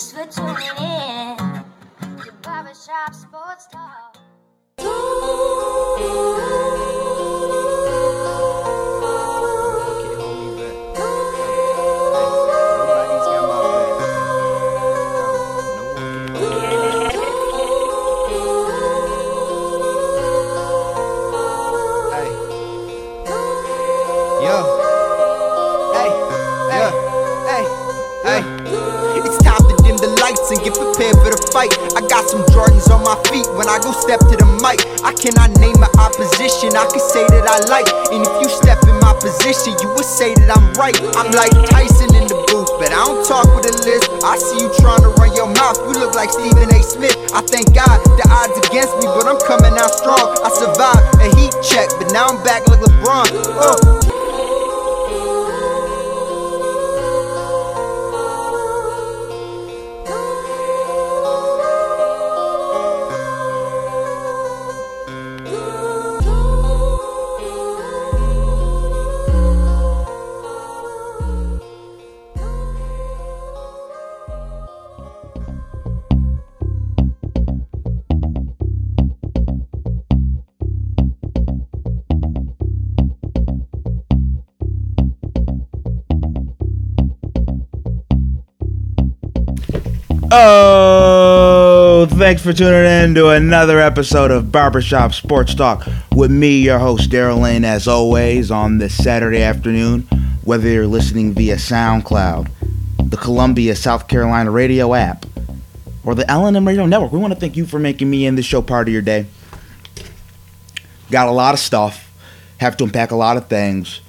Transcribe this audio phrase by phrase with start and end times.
[0.00, 4.16] Thanks for tuning in to Barbershop Sports Talk.
[4.78, 4.86] It's
[30.92, 31.70] prepared for the fight.
[31.94, 34.82] I got some Jordans on my feet when I go step to the mic.
[35.06, 37.86] I cannot name my opposition, I can say that I like.
[38.10, 40.96] And if you step in my position, you would say that I'm right.
[41.14, 44.10] I'm like Tyson in the booth, but I don't talk with a list.
[44.26, 46.80] I see you trying to run your mouth, you look like Stephen A.
[46.82, 47.16] Smith.
[47.30, 50.34] I thank God the odds against me, but I'm coming out strong.
[50.42, 53.30] I survived a heat check, but now I'm back like LeBron.
[53.54, 54.09] Uh.
[92.30, 97.10] Thanks for tuning in to another episode of Barbershop Sports Talk with me, your host,
[97.10, 100.02] Daryl Lane, as always, on this Saturday afternoon.
[100.44, 102.48] Whether you're listening via SoundCloud,
[103.10, 105.26] the Columbia, South Carolina radio app,
[106.04, 108.46] or the LNM Radio Network, we want to thank you for making me and this
[108.46, 109.26] show part of your day.
[111.10, 112.12] Got a lot of stuff,
[112.58, 114.02] have to unpack a lot of things.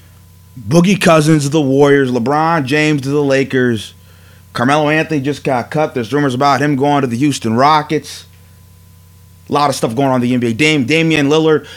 [0.59, 3.95] Boogie Cousins to the Warriors, LeBron James to the Lakers.
[4.53, 5.93] Carmelo Anthony just got cut.
[5.93, 8.25] There's rumors about him going to the Houston Rockets.
[9.49, 10.57] A lot of stuff going on in the NBA.
[10.57, 11.67] Dame, Damian Lillard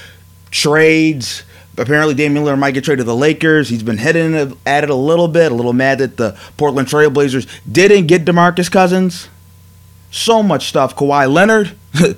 [0.50, 1.44] trades.
[1.76, 3.68] Apparently, Damian Lillard might get traded to the Lakers.
[3.68, 7.48] He's been hitting at it a little bit, a little mad that the Portland Trailblazers
[7.70, 9.28] didn't get DeMarcus Cousins.
[10.10, 10.94] So much stuff.
[10.94, 11.72] Kawhi Leonard.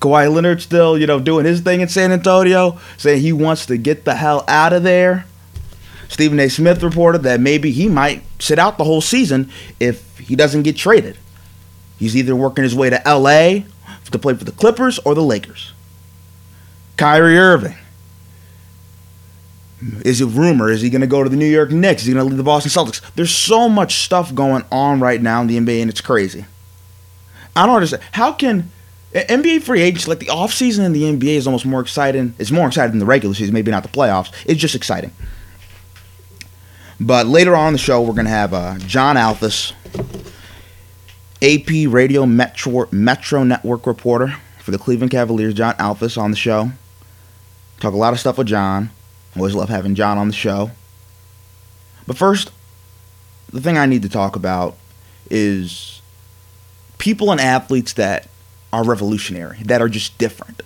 [0.00, 3.78] Kawhi Leonard still, you know, doing his thing in San Antonio, saying he wants to
[3.78, 5.24] get the hell out of there.
[6.08, 6.48] Stephen A.
[6.48, 9.50] Smith reported that maybe he might sit out the whole season
[9.80, 11.16] if he doesn't get traded.
[11.98, 13.64] He's either working his way to LA
[14.14, 15.72] to play for the Clippers or the Lakers.
[16.96, 17.76] Kyrie Irving.
[20.04, 20.70] Is it rumor?
[20.70, 22.02] Is he going to go to the New York Knicks?
[22.02, 23.02] Is he going to leave the Boston Celtics?
[23.16, 26.46] There's so much stuff going on right now in the NBA, and it's crazy.
[27.54, 28.02] I don't understand.
[28.12, 28.70] How can
[29.12, 32.34] NBA free agents like the offseason in the NBA is almost more exciting?
[32.38, 34.32] It's more exciting than the regular season, maybe not the playoffs.
[34.46, 35.12] It's just exciting.
[37.00, 39.72] But later on the show, we're going to have uh, John Althus,
[41.42, 46.70] AP Radio Metro, Metro Network reporter for the Cleveland Cavaliers, John Althus, on the show.
[47.80, 48.90] Talk a lot of stuff with John.
[49.36, 50.70] Always love having John on the show.
[52.06, 52.50] But first,
[53.50, 54.76] the thing I need to talk about
[55.30, 56.00] is
[56.98, 58.28] people and athletes that
[58.72, 60.62] are revolutionary, that are just different.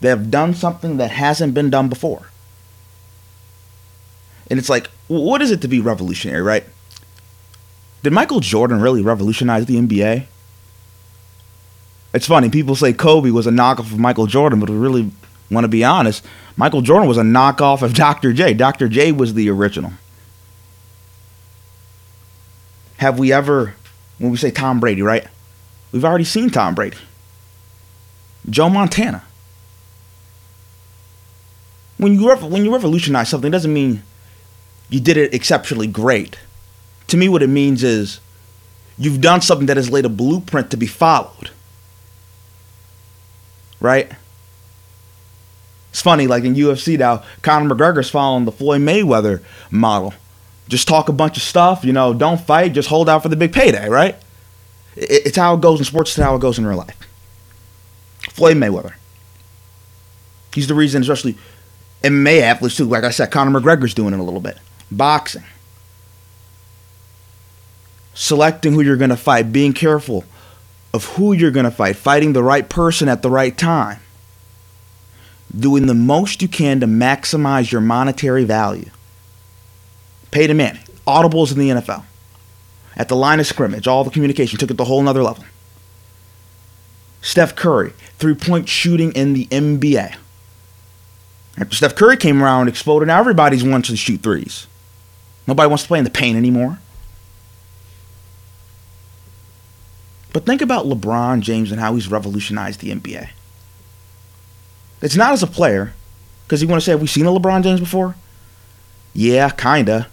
[0.00, 2.28] They have done something that hasn't been done before.
[4.50, 4.90] And it's like,
[5.20, 6.64] what is it to be revolutionary, right?
[8.02, 10.26] Did Michael Jordan really revolutionize the NBA?
[12.14, 15.10] It's funny, people say Kobe was a knockoff of Michael Jordan, but we really
[15.50, 16.24] want to be honest,
[16.56, 18.32] Michael Jordan was a knockoff of Dr.
[18.32, 18.54] J.
[18.54, 18.88] Dr.
[18.88, 19.92] J was the original.
[22.98, 23.74] Have we ever,
[24.18, 25.26] when we say Tom Brady, right?
[25.90, 26.96] We've already seen Tom Brady.
[28.48, 29.24] Joe Montana.
[31.98, 34.02] When you, when you revolutionize something, it doesn't mean
[34.92, 36.38] you did it exceptionally great.
[37.08, 38.20] To me, what it means is
[38.98, 41.50] you've done something that has laid a blueprint to be followed.
[43.80, 44.12] Right?
[45.90, 50.12] It's funny, like in UFC now, Conor McGregor's following the Floyd Mayweather model.
[50.68, 53.36] Just talk a bunch of stuff, you know, don't fight, just hold out for the
[53.36, 54.16] big payday, right?
[54.94, 56.96] It's how it goes in sports, it's how it goes in real life.
[58.30, 58.92] Floyd Mayweather.
[60.54, 61.36] He's the reason, especially
[62.02, 62.84] MMA athletes too.
[62.84, 64.58] Like I said, Conor McGregor's doing it a little bit
[64.96, 65.44] boxing.
[68.14, 70.24] Selecting who you're going to fight, being careful
[70.92, 74.00] of who you're going to fight, fighting the right person at the right time,
[75.58, 78.90] doing the most you can to maximize your monetary value.
[80.30, 82.04] Pay Peyton Manning, audibles in the NFL.
[82.96, 85.44] At the line of scrimmage, all the communication took it to a whole nother level.
[87.22, 90.16] Steph Curry, three point shooting in the NBA.
[91.56, 94.66] After Steph Curry came around exploded, now everybody's wants to shoot threes.
[95.46, 96.78] Nobody wants to play in the paint anymore.
[100.32, 103.28] But think about LeBron James and how he's revolutionized the NBA.
[105.02, 105.92] It's not as a player,
[106.44, 108.14] because you want to say, have we seen a LeBron James before?
[109.12, 110.08] Yeah, kinda.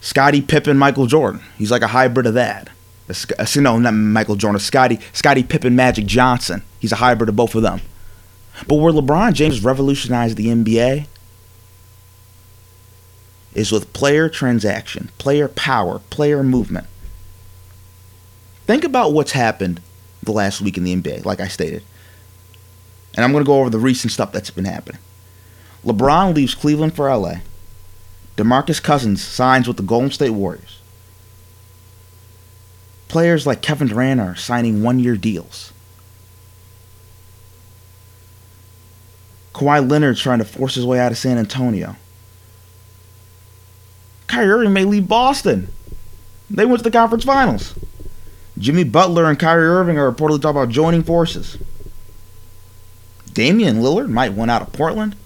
[0.00, 1.42] Scottie Pippen, Michael Jordan.
[1.58, 2.70] He's like a hybrid of that.
[3.08, 4.60] A, no, not Michael Jordan.
[4.60, 6.62] Scottie, Scottie Pippen, Magic Johnson.
[6.78, 7.80] He's a hybrid of both of them.
[8.66, 11.06] But where LeBron James revolutionized the NBA
[13.54, 16.86] is with player transaction, player power, player movement.
[18.66, 19.80] Think about what's happened
[20.22, 21.82] the last week in the NBA, like I stated.
[23.14, 25.00] And I'm going to go over the recent stuff that's been happening.
[25.84, 27.36] LeBron leaves Cleveland for LA.
[28.36, 30.80] DeMarcus Cousins signs with the Golden State Warriors.
[33.08, 35.72] Players like Kevin Durant are signing one year deals.
[39.52, 41.96] Kawhi Leonard's trying to force his way out of San Antonio.
[44.32, 45.68] Kyrie Irving may leave Boston.
[46.48, 47.74] They went to the conference finals.
[48.56, 51.58] Jimmy Butler and Kyrie Irving are reportedly talking about joining forces.
[53.34, 55.16] Damian Lillard might want out of Portland.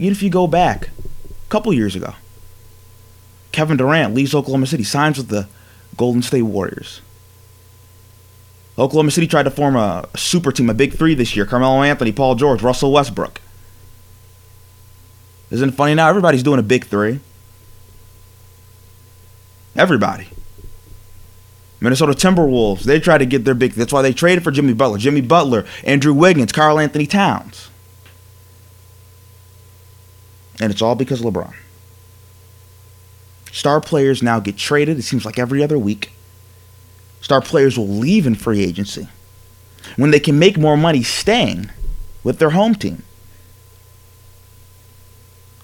[0.00, 2.14] Even if you go back a couple years ago,
[3.52, 5.46] Kevin Durant leaves Oklahoma City, signs with the
[5.96, 7.02] Golden State Warriors.
[8.76, 12.10] Oklahoma City tried to form a super team, a big three this year Carmelo Anthony,
[12.10, 13.40] Paul George, Russell Westbrook.
[15.50, 16.08] Isn't it funny now?
[16.08, 17.20] Everybody's doing a big three.
[19.76, 20.28] Everybody.
[21.80, 23.72] Minnesota Timberwolves, they tried to get their big.
[23.72, 24.98] That's why they traded for Jimmy Butler.
[24.98, 27.68] Jimmy Butler, Andrew Wiggins, Karl-Anthony Towns.
[30.60, 31.54] And it's all because of LeBron.
[33.52, 36.12] Star players now get traded, it seems like every other week.
[37.20, 39.08] Star players will leave in free agency
[39.96, 41.70] when they can make more money staying
[42.24, 43.02] with their home team.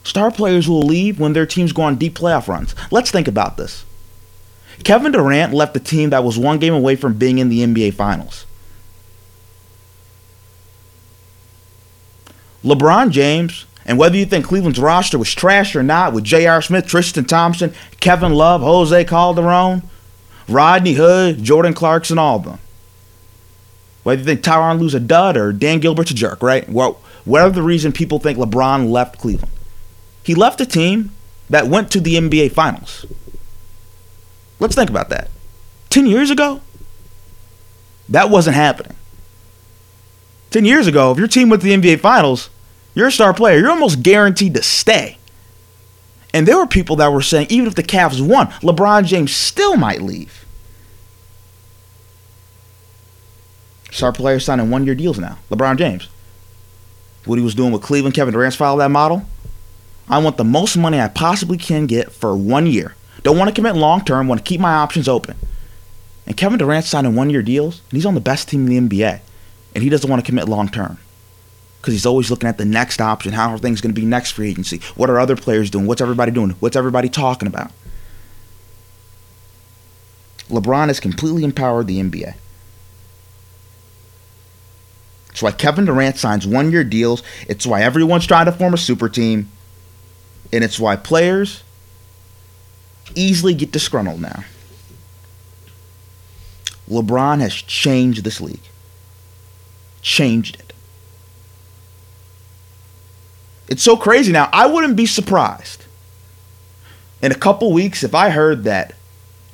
[0.05, 2.75] Star players will leave when their teams go on deep playoff runs.
[2.91, 3.85] Let's think about this.
[4.85, 7.95] Kevin Durant left the team that was one game away from being in the NBA
[7.95, 8.47] Finals.
[12.65, 16.63] LeBron James, and whether you think Cleveland's roster was trash or not, with J.R.
[16.63, 19.83] Smith, Tristan Thompson, Kevin Love, Jose Calderon,
[20.49, 22.59] Rodney Hood, Jordan Clarkson, all of them.
[24.03, 26.69] Whether you think Tyronn Lue's a dud or Dan Gilbert's a jerk, right?
[26.69, 29.52] Well, whatever the reason people think LeBron left Cleveland.
[30.23, 31.13] He left a team
[31.51, 33.07] that went to the NBA Finals.
[34.61, 35.31] Let's think about that.
[35.91, 36.61] 10 years ago,
[38.09, 38.97] that wasn't happening.
[40.51, 42.51] 10 years ago, if your team went to the NBA Finals,
[42.95, 43.59] you're a star player.
[43.59, 45.19] You're almost guaranteed to stay.
[46.35, 49.77] And there were people that were saying even if the Cavs won, LeBron James still
[49.77, 50.45] might leave.
[53.91, 55.39] Star players signing one year deals now.
[55.51, 56.09] LeBron James.
[57.25, 59.27] What he was doing with Cleveland, Kevin Durant's followed that model.
[60.09, 62.95] I want the most money I possibly can get for one year.
[63.23, 65.37] Don't want to commit long term, want to keep my options open.
[66.27, 68.97] And Kevin Durant's signing one year deals, and he's on the best team in the
[68.97, 69.21] NBA.
[69.75, 70.99] And he doesn't want to commit long term.
[71.81, 73.33] Because he's always looking at the next option.
[73.33, 74.81] How are things going to be next free agency?
[74.95, 75.87] What are other players doing?
[75.87, 76.51] What's everybody doing?
[76.61, 77.73] What's everybody talking about?
[80.49, 82.35] LeBron has completely empowered the NBA.
[85.31, 87.23] It's why Kevin Durant signs one year deals.
[87.49, 89.51] It's why everyone's trying to form a super team.
[90.53, 91.63] And it's why players
[93.15, 94.45] easily get disgruntled now.
[96.89, 98.61] LeBron has changed this league.
[100.03, 100.73] Changed it.
[103.69, 104.51] It's so crazy now.
[104.53, 105.85] I wouldn't be surprised
[107.23, 108.95] in a couple weeks if I heard that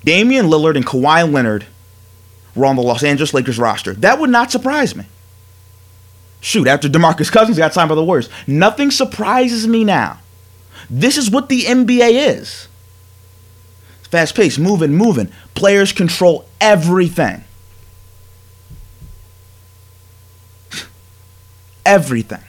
[0.04, 1.66] Damian Lillard and Kawhi Leonard
[2.54, 3.94] were on the Los Angeles Lakers roster.
[3.94, 5.04] That would not surprise me.
[6.40, 10.18] Shoot, after DeMarcus Cousins got signed by the Warriors, nothing surprises me now.
[10.90, 12.68] This is what the NBA is.
[14.02, 15.30] Fast paced, moving, moving.
[15.54, 17.44] Players control everything.
[21.86, 22.42] everything.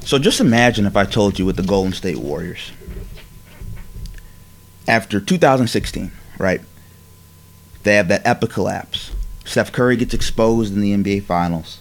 [0.00, 2.72] So just imagine if I told you with the Golden State Warriors,
[4.86, 6.60] after 2016, right?
[7.84, 9.12] They have that epic collapse.
[9.44, 11.80] Steph Curry gets exposed in the NBA Finals.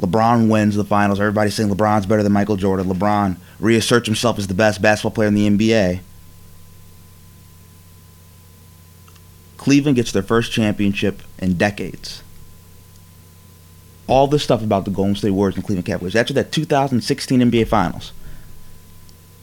[0.00, 1.18] LeBron wins the finals.
[1.18, 2.86] Everybody's saying LeBron's better than Michael Jordan.
[2.86, 6.00] LeBron reasserts himself as the best basketball player in the NBA.
[9.56, 12.22] Cleveland gets their first championship in decades.
[14.06, 17.66] All this stuff about the Golden State Warriors and Cleveland Cavaliers after that 2016 NBA
[17.66, 18.12] Finals.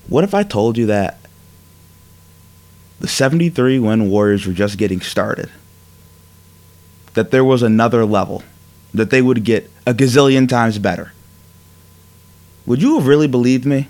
[0.08, 1.20] What if I told you that
[3.00, 5.52] the 73 win Warriors were just getting started?
[7.14, 8.42] That there was another level,
[8.94, 11.12] that they would get a gazillion times better.
[12.66, 13.88] Would you have really believed me?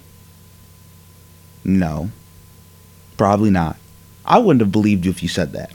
[1.64, 2.10] No.
[3.18, 3.78] Probably not.
[4.25, 5.72] I wouldn't have believed you if you said that.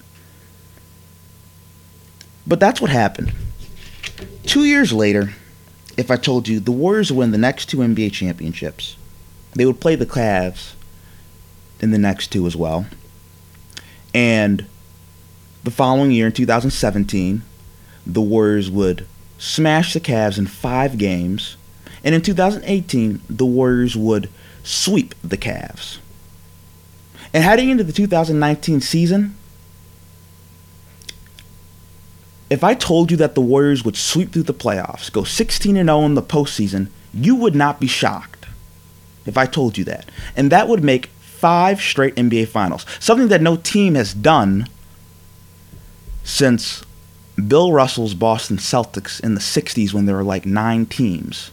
[2.47, 3.33] But that's what happened.
[4.45, 5.35] Two years later,
[5.97, 8.97] if I told you the Warriors win the next two NBA championships,
[9.53, 10.73] they would play the Cavs
[11.81, 12.87] in the next two as well.
[14.15, 14.67] And
[15.63, 17.43] the following year, in 2017,
[18.07, 19.07] the Warriors would
[19.41, 21.57] smash the Cavs in five games.
[22.05, 24.29] And in 2018, the Warriors would
[24.63, 25.99] sweep the Cavs.
[27.33, 29.35] And heading into the 2019 season,
[32.51, 36.05] if I told you that the Warriors would sweep through the playoffs, go 16 0
[36.05, 38.47] in the postseason, you would not be shocked
[39.25, 40.11] if I told you that.
[40.37, 44.69] And that would make five straight NBA Finals, something that no team has done
[46.25, 46.85] since
[47.47, 51.51] Bill Russell's Boston Celtics in the 60s when there were like nine teams.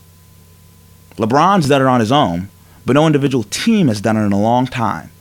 [1.15, 2.49] LeBron's done it on his own,
[2.85, 5.11] but no individual team has done it in a long time.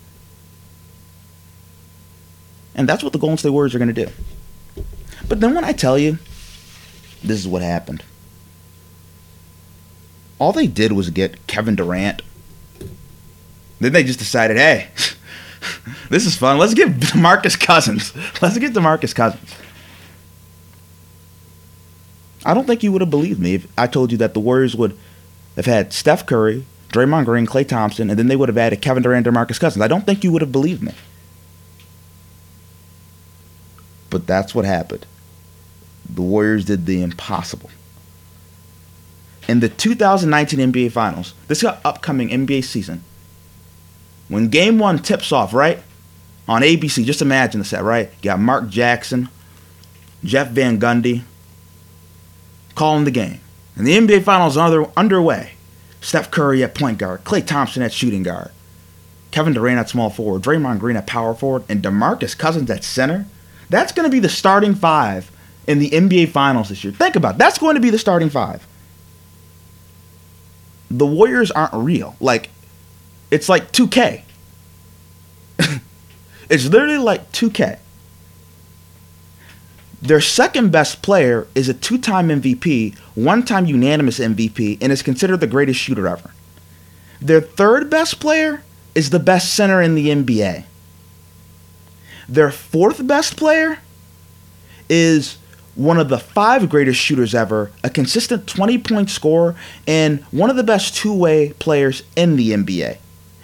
[2.74, 4.12] And that's what the Golden State Warriors are going to do.
[5.28, 6.18] But then when I tell you,
[7.24, 8.04] this is what happened.
[10.38, 12.20] All they did was get Kevin Durant.
[13.80, 14.88] Then they just decided, hey,
[16.10, 16.58] this is fun.
[16.58, 18.14] Let's get DeMarcus Cousins.
[18.42, 19.54] Let's get DeMarcus Cousins.
[22.46, 24.76] I don't think you would have believed me if I told you that the Warriors
[24.76, 24.96] would
[25.56, 29.02] have had Steph Curry, Draymond Green, Klay Thompson, and then they would have added Kevin
[29.02, 29.82] Durant, DeMarcus Cousins.
[29.82, 30.92] I don't think you would have believed me.
[34.10, 35.06] But that's what happened.
[36.08, 37.68] The Warriors did the impossible.
[39.48, 43.02] In the 2019 NBA Finals, this upcoming NBA season,
[44.28, 45.82] when game one tips off, right?
[46.46, 48.08] On ABC, just imagine this, right?
[48.08, 49.28] You got Mark Jackson,
[50.22, 51.24] Jeff Van Gundy
[52.76, 53.40] calling the game.
[53.74, 55.52] And the NBA Finals are underway.
[56.00, 58.52] Steph Curry at point guard, Klay Thompson at shooting guard,
[59.32, 63.26] Kevin Durant at small forward, Draymond Green at power forward, and DeMarcus Cousins at center.
[63.68, 65.32] That's going to be the starting five
[65.66, 66.92] in the NBA Finals this year.
[66.92, 67.38] Think about it.
[67.38, 68.64] That's going to be the starting five.
[70.90, 72.14] The Warriors aren't real.
[72.20, 72.50] Like,
[73.32, 74.22] it's like 2K.
[76.48, 77.78] it's literally like 2K.
[80.06, 85.02] Their second best player is a two time MVP, one time unanimous MVP, and is
[85.02, 86.30] considered the greatest shooter ever.
[87.20, 88.62] Their third best player
[88.94, 90.62] is the best center in the NBA.
[92.28, 93.80] Their fourth best player
[94.88, 95.38] is
[95.74, 99.56] one of the five greatest shooters ever, a consistent 20 point scorer,
[99.88, 102.98] and one of the best two way players in the NBA.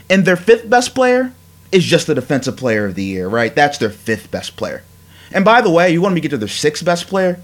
[0.09, 1.33] And their fifth best player
[1.73, 3.53] is just the defensive player of the year, right?
[3.53, 4.85] That's their fifth best player.
[5.35, 7.41] And by the way, you want me to get to the sixth best player?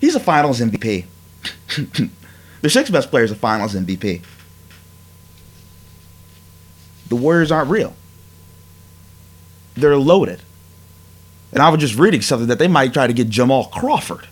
[0.00, 1.04] He's a finals MVP.
[2.60, 4.22] the sixth best player is a finals MVP.
[7.08, 7.94] The Warriors aren't real.
[9.74, 10.42] They're loaded.
[11.52, 14.26] And I was just reading something that they might try to get Jamal Crawford.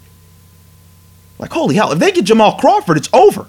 [1.39, 3.47] Like, holy hell, if they get Jamal Crawford, it's over.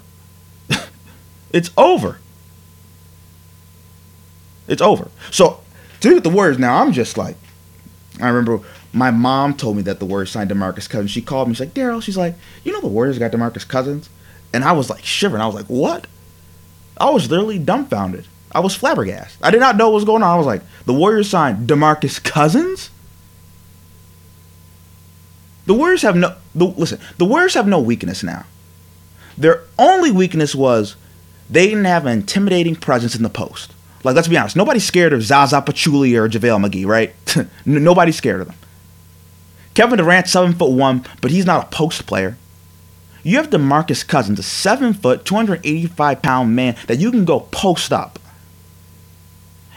[1.52, 2.18] it's over.
[4.66, 5.10] It's over.
[5.30, 5.60] So,
[6.00, 7.36] to with the Warriors now, I'm just like,
[8.20, 8.60] I remember
[8.92, 11.10] my mom told me that the Warriors signed DeMarcus Cousins.
[11.10, 12.34] She called me, she's like, Daryl, she's like,
[12.64, 14.08] you know the Warriors got DeMarcus Cousins?
[14.52, 15.42] And I was like shivering.
[15.42, 16.06] I was like, what?
[16.96, 18.26] I was literally dumbfounded.
[18.50, 19.42] I was flabbergasted.
[19.42, 20.30] I did not know what was going on.
[20.30, 22.90] I was like, the Warriors signed DeMarcus Cousins?
[25.66, 26.98] The Warriors have no the, listen.
[27.18, 28.46] The Warriors have no weakness now.
[29.36, 30.96] Their only weakness was
[31.50, 33.74] they didn't have an intimidating presence in the post.
[34.04, 37.14] Like let's be honest, nobody's scared of Zaza Pachulia or JaVale McGee, right?
[37.66, 38.56] nobody's scared of them.
[39.74, 42.36] Kevin Durant, seven foot one, but he's not a post player.
[43.22, 47.92] You have DeMarcus Cousins, a seven foot, 285 pound man that you can go post
[47.92, 48.18] up.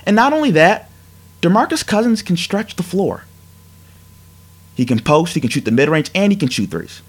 [0.05, 0.89] And not only that,
[1.41, 3.25] DeMarcus Cousins can stretch the floor.
[4.75, 7.01] He can post, he can shoot the mid range, and he can shoot threes.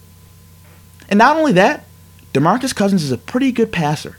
[1.09, 1.85] And not only that,
[2.33, 4.17] DeMarcus Cousins is a pretty good passer.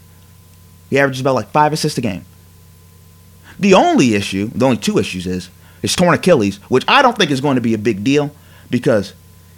[0.89, 2.25] He averages about like five assists a game.
[3.59, 5.49] The only issue, the only two issues is
[5.81, 8.31] his torn Achilles, which I don't think is going to be a big deal
[8.69, 9.13] because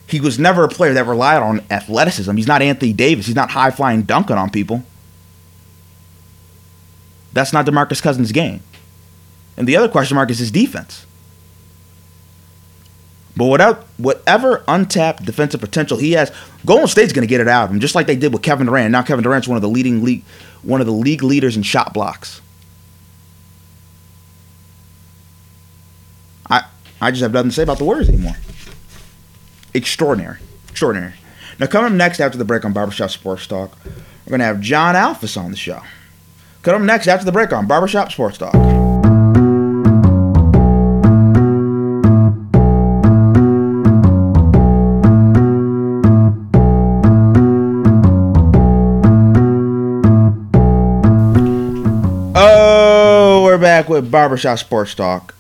[0.08, 2.36] he was never a player that relied on athleticism.
[2.36, 3.26] He's not Anthony Davis.
[3.26, 4.84] He's not high flying dunking on people.
[7.34, 8.62] That's not DeMarcus Cousins' game.
[9.58, 11.06] And the other question mark is his defense.
[13.38, 16.32] But whatever, whatever untapped defensive potential he has,
[16.66, 18.68] Golden State's going to get it out of him, just like they did with Kevin
[18.68, 18.92] Durant.
[18.92, 20.24] Now Kevin Durant's one of the leading league,
[20.64, 22.42] one of the league leaders in shot blocks.
[27.06, 28.36] I just have nothing to say about the words anymore.
[29.76, 30.40] Extraordinary.
[30.70, 31.14] Extraordinary.
[31.60, 34.60] Now, coming up next after the break on Barbershop Sports Talk, we're going to have
[34.60, 35.84] John Alphys on the show.
[36.64, 38.56] Coming up next after the break on Barbershop Sports Talk.
[52.34, 55.35] Oh, we're back with Barbershop Sports Talk.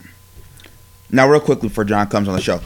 [1.15, 2.59] Now, real quickly before John comes on the show,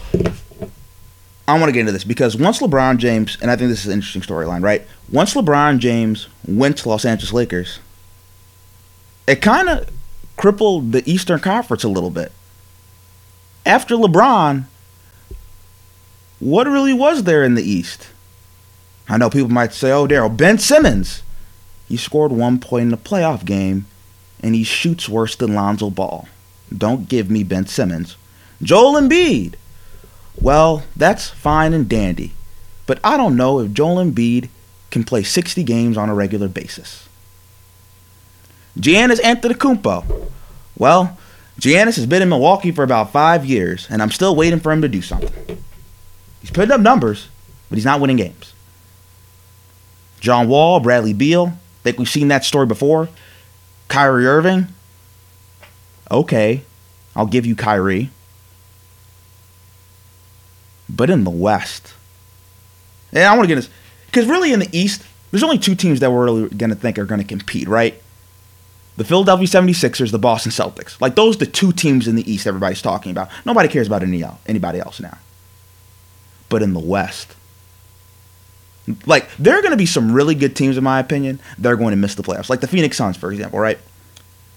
[1.46, 3.86] I want to get into this because once LeBron James, and I think this is
[3.86, 4.84] an interesting storyline, right?
[5.08, 7.78] Once LeBron James went to Los Angeles Lakers,
[9.28, 9.88] it kind of
[10.36, 12.32] crippled the Eastern Conference a little bit.
[13.64, 14.64] After LeBron,
[16.40, 18.08] what really was there in the East?
[19.08, 21.22] I know people might say, oh, Daryl, Ben Simmons.
[21.88, 23.86] He scored one point in a playoff game,
[24.42, 26.26] and he shoots worse than Lonzo Ball.
[26.76, 28.16] Don't give me Ben Simmons.
[28.62, 29.54] Joel Embiid.
[30.40, 32.32] Well, that's fine and dandy,
[32.86, 34.48] but I don't know if Joel Embiid
[34.90, 37.08] can play 60 games on a regular basis.
[38.78, 40.30] Giannis Antetokounmpo.
[40.78, 41.18] Well,
[41.60, 44.82] Giannis has been in Milwaukee for about five years, and I'm still waiting for him
[44.82, 45.62] to do something.
[46.40, 47.28] He's putting up numbers,
[47.68, 48.54] but he's not winning games.
[50.20, 53.08] John Wall, Bradley Beal, think we've seen that story before.
[53.88, 54.68] Kyrie Irving,
[56.10, 56.62] okay,
[57.16, 58.10] I'll give you Kyrie.
[60.96, 61.94] But in the West,
[63.12, 63.70] and I want to get this,
[64.06, 66.98] because really in the East, there's only two teams that we're really going to think
[66.98, 68.00] are going to compete, right?
[68.96, 71.00] The Philadelphia 76ers, the Boston Celtics.
[71.00, 73.30] Like, those the two teams in the East everybody's talking about.
[73.46, 75.18] Nobody cares about any, anybody else now.
[76.48, 77.36] But in the West,
[79.06, 81.76] like, there are going to be some really good teams, in my opinion, that are
[81.76, 82.50] going to miss the playoffs.
[82.50, 83.78] Like the Phoenix Suns, for example, right?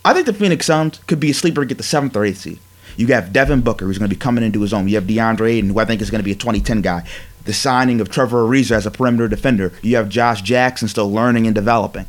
[0.03, 2.39] I think the Phoenix Suns could be a sleeper to get the seventh or eighth
[2.39, 2.59] seed.
[2.95, 4.87] You have Devin Booker, who's going to be coming into his own.
[4.87, 7.07] You have DeAndre Ayton, who I think is going to be a 2010 guy.
[7.45, 9.73] The signing of Trevor Ariza as a perimeter defender.
[9.81, 12.05] You have Josh Jackson still learning and developing.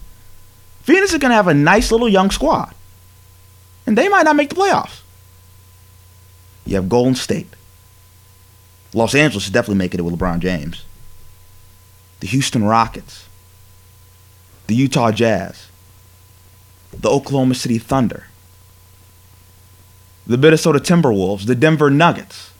[0.82, 2.74] Phoenix is going to have a nice little young squad.
[3.86, 5.00] And they might not make the playoffs.
[6.66, 7.48] You have Golden State.
[8.92, 10.84] Los Angeles is definitely making it with LeBron James.
[12.20, 13.28] The Houston Rockets.
[14.68, 15.68] The Utah Jazz.
[16.92, 18.28] The Oklahoma City Thunder
[20.26, 22.52] the Minnesota Timberwolves, the Denver Nuggets.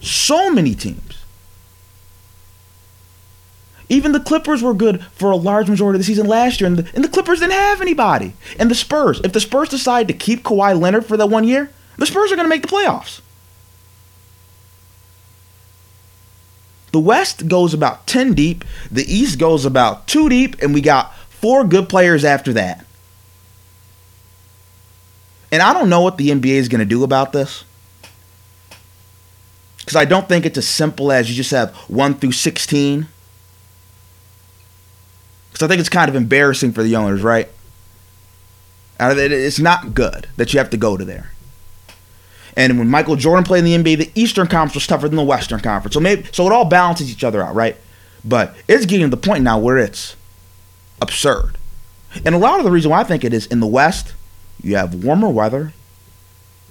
[0.00, 1.20] So many teams.
[3.88, 6.78] Even the Clippers were good for a large majority of the season last year, and
[6.78, 8.34] the, and the Clippers didn't have anybody.
[8.58, 11.70] And the Spurs, if the Spurs decide to keep Kawhi Leonard for that one year,
[11.96, 13.20] the Spurs are going to make the playoffs.
[16.92, 21.14] The West goes about 10 deep, the East goes about 2 deep, and we got
[21.28, 22.84] four good players after that.
[25.52, 27.64] And I don't know what the NBA is going to do about this.
[29.78, 33.08] Because I don't think it's as simple as you just have 1 through 16.
[35.50, 37.48] Because I think it's kind of embarrassing for the owners, right?
[39.00, 41.32] It's not good that you have to go to there.
[42.56, 45.22] And when Michael Jordan played in the NBA, the Eastern Conference was tougher than the
[45.22, 45.94] Western Conference.
[45.94, 47.76] So maybe so it all balances each other out, right?
[48.24, 50.14] But it's getting to the point now where it's
[51.00, 51.56] absurd.
[52.24, 54.12] And a lot of the reason why I think it is in the West,
[54.62, 55.72] you have warmer weather,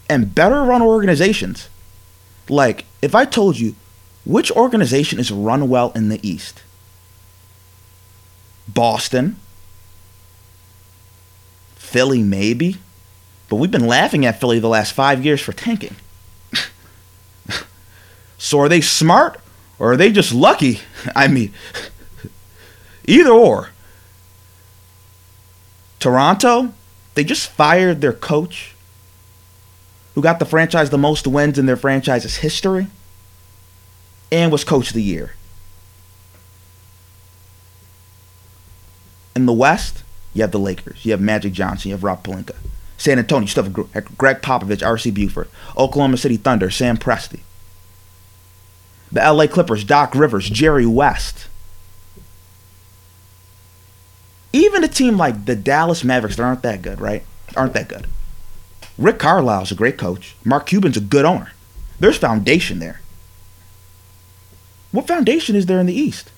[0.10, 1.70] and better run organizations.
[2.48, 3.76] Like, if I told you
[4.26, 6.62] which organization is run well in the East,
[8.68, 9.38] Boston,
[11.76, 12.78] Philly, maybe,
[13.50, 15.96] but we've been laughing at Philly the last five years for tanking.
[18.38, 19.40] so are they smart
[19.80, 20.82] or are they just lucky?
[21.16, 21.54] I mean,
[23.06, 23.70] either or.
[26.00, 26.74] Toronto,
[27.16, 28.76] they just fired their coach,
[30.16, 32.88] who got the franchise the most wins in their franchise's history,
[34.32, 35.34] and was coach of the year.
[39.36, 42.56] In the West, you have the Lakers, you have Magic Johnson, you have Rob Pelinka.
[42.98, 45.10] San Antonio, you still have uh, Gregg Popovich, R.C.
[45.12, 45.48] Buford.
[45.78, 47.40] Oklahoma City Thunder, Sam Presti.
[49.12, 51.49] The LA Clippers, Doc Rivers, Jerry West.
[54.52, 57.24] Even a team like the Dallas Mavericks that aren't that good, right?
[57.56, 58.08] Aren't that good.
[58.98, 60.36] Rick Carlisle's a great coach.
[60.44, 61.52] Mark Cuban's a good owner.
[62.00, 63.02] There's foundation there.
[64.92, 66.32] What foundation is there in the East?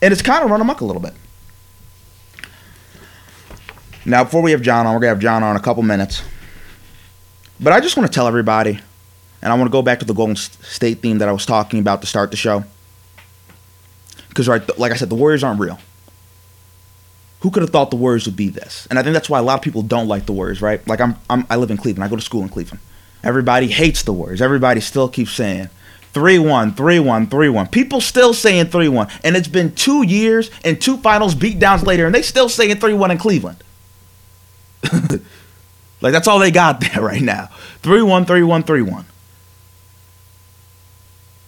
[0.00, 1.14] And it's kind of run amok a little bit.
[4.04, 5.84] Now, before we have John on, we're going to have John on in a couple
[5.84, 6.22] minutes.
[7.60, 8.80] But I just want to tell everybody,
[9.40, 11.78] and I want to go back to the Golden State theme that I was talking
[11.78, 12.64] about to start the show.
[14.28, 15.78] Because, right, like I said, the Warriors aren't real
[17.42, 18.86] who could have thought the Warriors would be this?
[18.88, 20.86] And I think that's why a lot of people don't like the Warriors, right?
[20.86, 22.04] Like I'm, I'm I live in Cleveland.
[22.04, 22.80] I go to school in Cleveland.
[23.24, 24.40] Everybody hates the Warriors.
[24.40, 25.68] Everybody still keeps saying
[26.14, 27.70] 3-1, 3-1, 3-1.
[27.72, 29.10] People still saying 3-1.
[29.24, 33.10] And it's been 2 years and two finals beatdowns later and they still saying 3-1
[33.10, 33.64] in Cleveland.
[36.00, 37.48] like that's all they got there right now.
[37.82, 39.04] 3-1, 3-1, 3-1.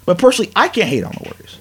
[0.07, 1.61] But personally, I can't hate on the Warriors.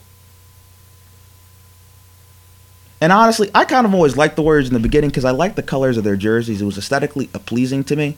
[3.03, 5.57] And honestly, I kind of always liked the Warriors in the beginning because I liked
[5.57, 6.61] the colors of their jerseys.
[6.61, 8.15] It was aesthetically pleasing to me.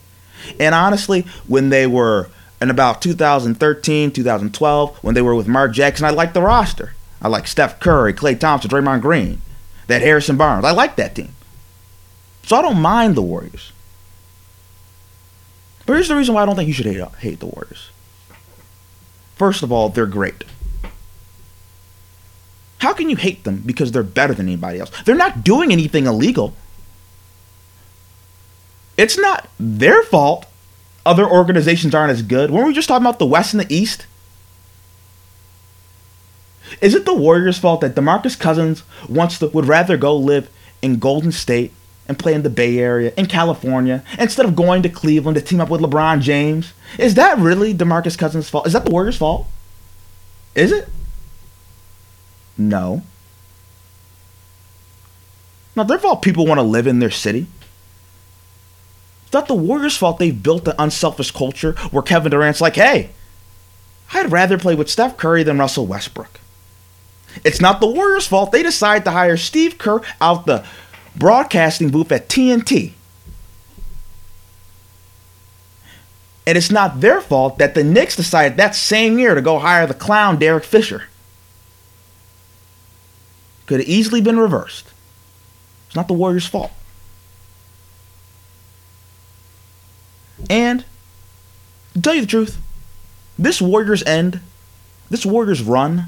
[0.60, 2.30] And honestly, when they were
[2.62, 6.94] in about 2013, 2012, when they were with Mark Jackson, I liked the roster.
[7.20, 9.40] I liked Steph Curry, Klay Thompson, Draymond Green,
[9.88, 10.64] that Harrison Barnes.
[10.64, 11.34] I like that team.
[12.44, 13.72] So I don't mind the Warriors.
[15.84, 17.90] But here's the reason why I don't think you should hate, hate the Warriors.
[19.34, 20.44] First of all, they're great.
[22.78, 24.90] How can you hate them because they're better than anybody else?
[25.04, 26.54] They're not doing anything illegal.
[28.96, 30.46] It's not their fault
[31.06, 32.50] other organizations aren't as good.
[32.50, 34.06] Weren't we just talking about the West and the East?
[36.80, 40.50] Is it the Warriors' fault that DeMarcus Cousins wants to would rather go live
[40.82, 41.72] in Golden State
[42.08, 45.60] and play in the Bay Area in California instead of going to Cleveland to team
[45.60, 46.72] up with LeBron James?
[46.98, 48.66] Is that really DeMarcus Cousins' fault?
[48.66, 49.46] Is that the Warriors' fault?
[50.56, 50.88] Is it?
[52.58, 53.02] No.
[55.74, 57.46] Not their fault people want to live in their city.
[59.24, 63.10] It's not the Warriors' fault they've built an unselfish culture where Kevin Durant's like, hey,
[64.14, 66.40] I'd rather play with Steph Curry than Russell Westbrook.
[67.44, 70.64] It's not the Warriors' fault they decide to hire Steve Kerr out the
[71.16, 72.92] broadcasting booth at TNT.
[76.46, 79.86] And it's not their fault that the Knicks decided that same year to go hire
[79.86, 81.04] the clown Derek Fisher.
[83.66, 84.86] Could have easily been reversed.
[85.86, 86.72] It's not the Warriors' fault.
[90.48, 90.84] And
[91.94, 92.58] to tell you the truth,
[93.38, 94.40] this Warriors end,
[95.10, 96.06] this Warriors run,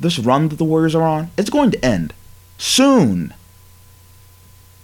[0.00, 2.14] this run that the Warriors are on, it's going to end
[2.56, 3.34] soon.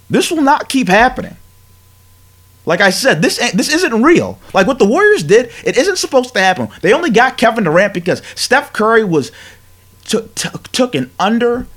[0.09, 1.37] This will not keep happening.
[2.65, 4.39] Like I said, this this isn't real.
[4.53, 6.69] Like what the Warriors did, it isn't supposed to happen.
[6.81, 9.31] They only got Kevin Durant because Steph Curry was
[10.05, 11.67] took took, took an under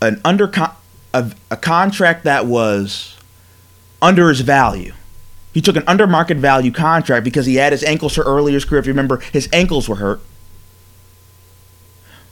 [0.00, 0.74] an under con-
[1.14, 3.16] a, a contract that was
[4.00, 4.92] under his value.
[5.54, 8.64] He took an under market value contract because he had his ankles hurt earlier his
[8.64, 8.80] career.
[8.80, 10.20] If you remember, his ankles were hurt.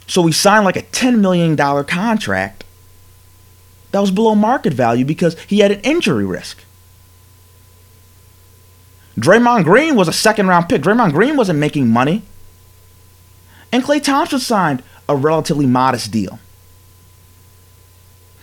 [0.06, 2.64] So he signed like a $10 million contract
[3.92, 6.64] that was below market value because he had an injury risk.
[9.16, 10.82] Draymond Green was a second round pick.
[10.82, 12.22] Draymond Green wasn't making money.
[13.72, 16.38] And Klay Thompson signed a relatively modest deal.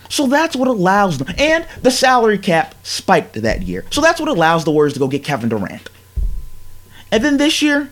[0.08, 1.34] So that's what allows them.
[1.38, 3.84] And the salary cap spiked that year.
[3.90, 5.90] So that's what allows the Warriors to go get Kevin Durant.
[7.12, 7.90] And then this year,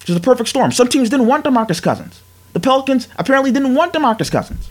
[0.00, 0.72] which is a perfect storm.
[0.72, 2.22] Some teams didn't want DeMarcus Cousins.
[2.52, 4.70] The Pelicans apparently didn't want DeMarcus Cousins.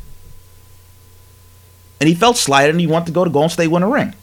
[2.00, 4.14] And he felt slighted and he wanted to go to Golden State win a ring.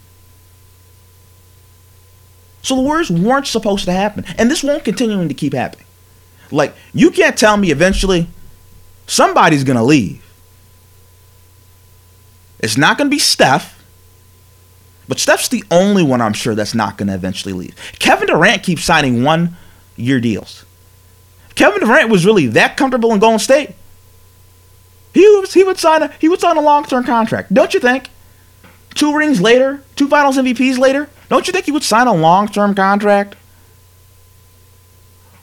[2.62, 4.24] So the Warriors weren't supposed to happen.
[4.38, 5.85] And this won't continue to keep happening.
[6.50, 8.28] Like, you can't tell me eventually
[9.06, 10.22] somebody's to leave.
[12.58, 13.76] It's not to be Steph.
[15.08, 17.76] But Steph's the only one I'm sure that's not going to eventually leave.
[17.98, 19.56] Kevin Durant keeps signing one
[19.96, 20.64] year deals.
[21.54, 23.74] Kevin Durant was really that comfortable in Golden State.
[25.14, 27.80] He was, he would sign a he would sign a long term contract, don't you
[27.80, 28.10] think?
[28.94, 32.48] Two rings later, two Finals MVPs later, don't you think he would sign a long
[32.48, 33.36] term contract?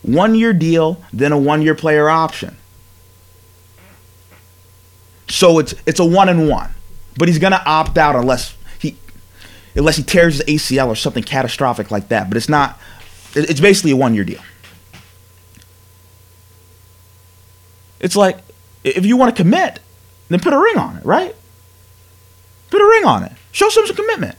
[0.03, 2.57] One year deal, then a one year player option.
[5.29, 6.69] So it's it's a one and one,
[7.17, 8.97] but he's gonna opt out unless he
[9.75, 12.29] unless he tears his ACL or something catastrophic like that.
[12.29, 12.79] But it's not.
[13.33, 14.41] It's basically a one year deal.
[17.99, 18.37] It's like
[18.83, 19.79] if you want to commit,
[20.27, 21.33] then put a ring on it, right?
[22.69, 23.31] Put a ring on it.
[23.53, 24.35] Show some commitment.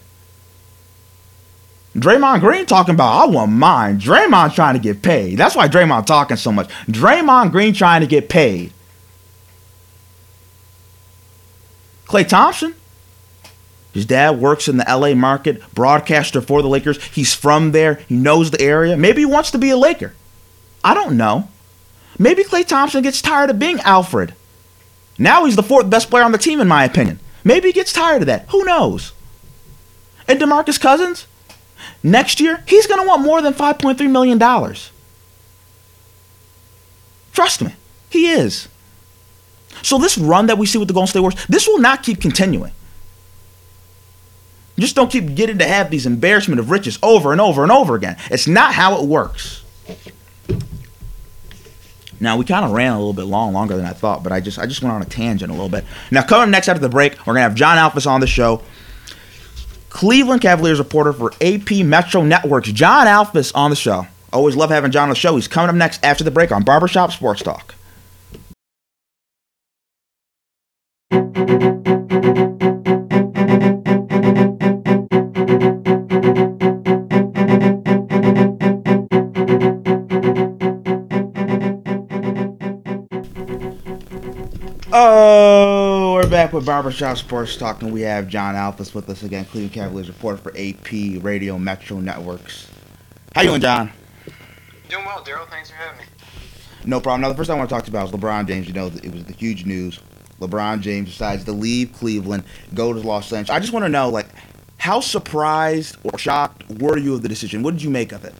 [1.95, 4.01] Draymond Green talking about I want mine.
[4.01, 5.39] Draymond trying to get paid.
[5.39, 6.69] That's why Draymond talking so much.
[6.87, 8.73] Draymond Green trying to get paid.
[12.07, 12.75] Klay Thompson.
[13.93, 17.03] His dad works in the LA market, broadcaster for the Lakers.
[17.05, 17.95] He's from there.
[18.09, 18.97] He knows the area.
[18.97, 20.15] Maybe he wants to be a Laker.
[20.83, 21.49] I don't know.
[22.19, 24.35] Maybe Klay Thompson gets tired of being Alfred.
[25.17, 27.21] Now he's the fourth best player on the team, in my opinion.
[27.45, 28.49] Maybe he gets tired of that.
[28.49, 29.13] Who knows?
[30.27, 31.27] And DeMarcus Cousins,
[32.05, 34.38] next year, he's going to want more than $5.3 million.
[37.33, 37.75] Trust me,
[38.11, 38.69] he is.
[39.83, 42.21] So this run that we see with the Golden State Warriors, this will not keep
[42.21, 42.71] continuing.
[44.79, 47.95] Just don't keep getting to have these embarrassment of riches over and over and over
[47.95, 48.17] again.
[48.31, 49.62] It's not how it works.
[52.21, 54.40] Now we kind of ran a little bit long, longer than I thought, but I
[54.40, 55.85] just I just went on a tangent a little bit.
[56.11, 58.62] Now coming up next after the break, we're gonna have John Alphys on the show.
[59.95, 64.09] Cleveland Cavaliers reporter for AP Metro Networks, John Alphys on the show.
[64.33, 65.37] Always love having John on the show.
[65.37, 67.77] He's coming up next after the break on Barbershop Sports Talk.
[84.93, 85.94] Oh,
[86.25, 89.75] we're back with Barbershop Sports Talk, and we have John Alphas with us again, Cleveland
[89.75, 92.67] Cavaliers reporter for AP Radio Metro Networks.
[93.35, 93.93] How you doing, John?
[94.89, 95.47] Doing well, Daryl.
[95.51, 96.05] Thanks for having me.
[96.87, 97.21] No problem.
[97.21, 98.67] Now, the first thing I want to talk to you about is LeBron James.
[98.67, 100.01] You know, it was the huge news.
[100.41, 103.55] LeBron James decides to leave Cleveland, go to Los Angeles.
[103.55, 104.29] I just want to know, like,
[104.79, 107.63] how surprised or shocked were you of the decision?
[107.63, 108.35] What did you make of it?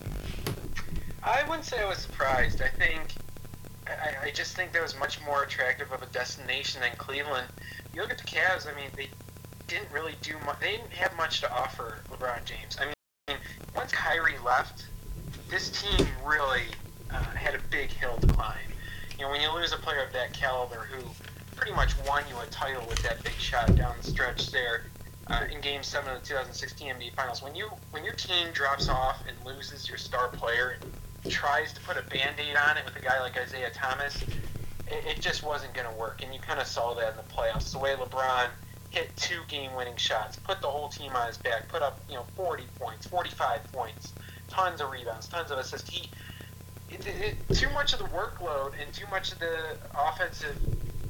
[1.23, 2.63] I wouldn't say I was surprised.
[2.63, 3.14] I think
[4.05, 7.47] I, I just think that was much more attractive of a destination than Cleveland.
[7.95, 8.71] You look at the Cavs.
[8.71, 9.09] I mean, they
[9.67, 10.61] didn't really do much.
[10.61, 12.77] They didn't have much to offer LeBron James.
[12.81, 13.39] I mean,
[13.75, 14.87] once Kyrie left,
[15.49, 16.65] this team really
[17.11, 18.59] uh, had a big hill to climb.
[19.19, 21.03] You know, when you lose a player of that caliber who
[21.57, 24.85] pretty much won you a title with that big shot down the stretch there
[25.29, 28.89] uh, in Game Seven of the 2016 NBA Finals, when you when your team drops
[28.89, 30.93] off and loses your star player and
[31.31, 35.21] tries to put a band-aid on it with a guy like Isaiah Thomas, it, it
[35.21, 36.23] just wasn't going to work.
[36.23, 37.73] And you kind of saw that in the playoffs.
[37.73, 38.49] The way LeBron
[38.91, 42.25] hit two game-winning shots, put the whole team on his back, put up you know
[42.37, 44.13] 40 points, 45 points,
[44.49, 45.91] tons of rebounds, tons of assists.
[45.91, 46.09] He
[46.91, 50.57] it, it, too much of the workload and too much of the offensive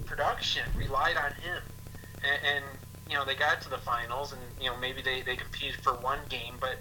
[0.07, 1.63] production relied on him.
[2.25, 2.65] And, and
[3.11, 5.93] you know they got to the finals, and you know maybe they, they competed for
[5.95, 6.79] one game, but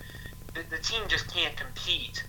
[0.54, 2.24] the, the team just can't compete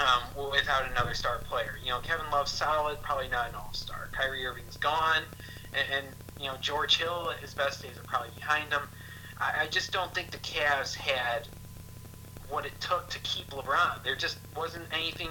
[0.00, 1.78] um, without another star player.
[1.82, 4.08] You know Kevin Love's solid, probably not an all star.
[4.12, 5.22] Kyrie Irving's gone,
[5.72, 6.06] and, and
[6.40, 8.82] you know George Hill, his best days are probably behind him.
[9.38, 11.48] I, I just don't think the Cavs had
[12.48, 14.02] what it took to keep LeBron.
[14.02, 15.28] There just wasn't anything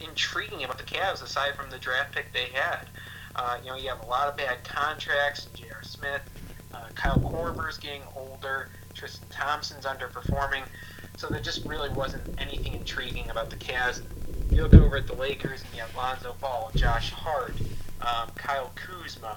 [0.00, 2.88] intriguing about the Cavs aside from the draft pick they had.
[3.34, 5.48] Uh, you know, you have a lot of bad contracts.
[5.54, 5.82] J.R.
[5.82, 6.20] Smith,
[6.74, 8.68] uh, Kyle Korver's getting older.
[8.94, 10.64] Tristan Thompson's underperforming.
[11.22, 14.02] So there just really wasn't anything intriguing about the Cavs.
[14.50, 17.54] You look over at the Lakers and you have Lonzo Ball, Josh Hart,
[18.00, 19.36] um, Kyle Kuzma.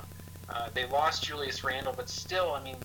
[0.49, 2.77] Uh, they lost Julius Randle, but still, I mean,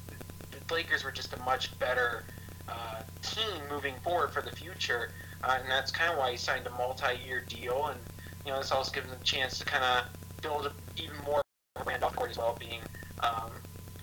[0.50, 2.24] the Lakers were just a much better
[2.68, 5.12] uh, team moving forward for the future,
[5.44, 7.86] uh, and that's kind of why he signed a multi-year deal.
[7.86, 7.98] And
[8.44, 11.40] you know, this also gives him a chance to kind of build even more
[11.84, 12.82] brand court as well, being
[13.20, 13.50] um,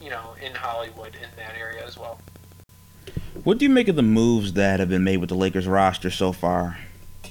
[0.01, 2.19] you know in Hollywood in that area as well.
[3.43, 6.10] What do you make of the moves that have been made with the Lakers roster
[6.10, 6.78] so far?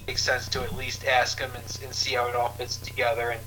[0.07, 3.31] Makes sense to at least ask him and, and see how it all fits together.
[3.31, 3.41] And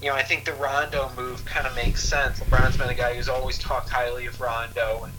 [0.00, 2.40] you know, I think the Rondo move kind of makes sense.
[2.40, 5.12] LeBron's been a guy who's always talked highly of Rondo, and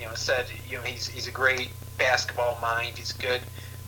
[0.00, 2.98] you know, said you know he's he's a great basketball mind.
[2.98, 3.42] He's good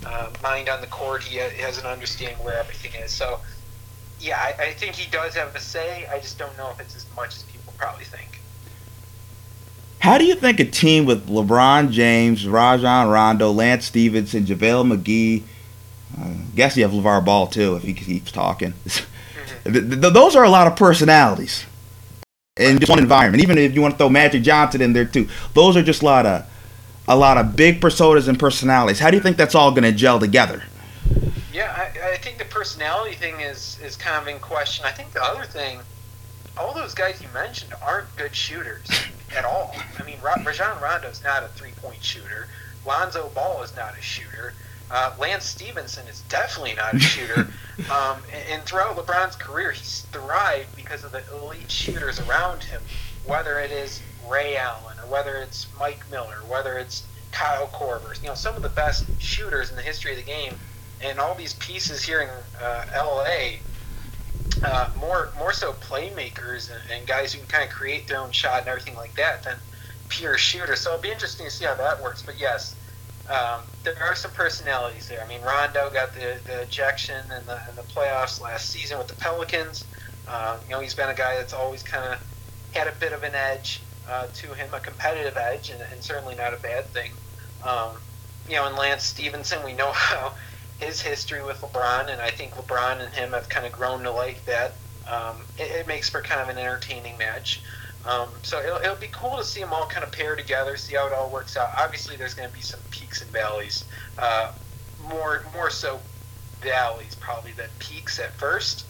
[0.06, 1.22] uh, mind on the court.
[1.22, 3.10] He has an understanding where everything is.
[3.10, 3.40] So,
[4.20, 6.06] yeah, I, I think he does have a say.
[6.06, 8.40] I just don't know if it's as much as people probably think.
[10.04, 15.42] How do you think a team with LeBron James, Rajon Rondo, Lance Stephenson, JaVale McGee,
[16.20, 18.74] uh, I guess you have LeVar Ball too if he keeps talking.
[19.64, 21.64] Those are a lot of personalities
[22.58, 23.42] in just one environment.
[23.42, 26.04] Even if you want to throw Magic Johnson in there too, those are just a
[26.04, 26.46] lot of
[27.08, 28.98] a lot of big personas and personalities.
[28.98, 30.64] How do you think that's all going to gel together?
[31.50, 34.84] Yeah, I, I, think the personality thing is is kind of in question.
[34.84, 35.80] I think the other thing,
[36.56, 38.88] all those guys you mentioned aren't good shooters
[39.36, 39.74] at all.
[39.98, 42.48] I mean, Rajon Rondo is not a three point shooter.
[42.86, 44.54] Lonzo Ball is not a shooter.
[44.90, 47.40] Uh, Lance Stephenson is definitely not a shooter.
[47.90, 52.82] um, and, and, throughout LeBron's career, he's thrived because of the elite shooters around him,
[53.24, 58.20] whether it is Ray Allen or whether it's Mike Miller, whether it's Kyle Korver.
[58.22, 60.54] You know, some of the best shooters in the history of the game.
[61.02, 62.28] And all these pieces here in
[62.62, 63.58] uh, LA,
[64.62, 68.30] uh, more more so playmakers and, and guys who can kind of create their own
[68.30, 69.56] shot and everything like that than
[70.08, 70.80] pure shooters.
[70.80, 72.22] So it'll be interesting to see how that works.
[72.22, 72.76] But yes,
[73.28, 75.22] um, there are some personalities there.
[75.22, 79.08] I mean, Rondo got the, the ejection in the, in the playoffs last season with
[79.08, 79.84] the Pelicans.
[80.28, 82.20] Uh, you know, he's been a guy that's always kind of
[82.72, 86.34] had a bit of an edge uh, to him, a competitive edge, and, and certainly
[86.34, 87.12] not a bad thing.
[87.62, 87.92] Um,
[88.48, 90.34] you know, and Lance Stephenson, we know how
[90.84, 94.10] his history with LeBron, and I think LeBron and him have kind of grown to
[94.10, 94.74] like that.
[95.08, 97.62] Um, it, it makes for kind of an entertaining match.
[98.06, 100.94] Um, so it'll, it'll, be cool to see them all kind of pair together, see
[100.94, 101.70] how it all works out.
[101.78, 103.84] Obviously, there's going to be some peaks and valleys.
[104.18, 104.52] Uh,
[105.08, 106.00] more more so
[106.62, 108.86] valleys probably than peaks at first.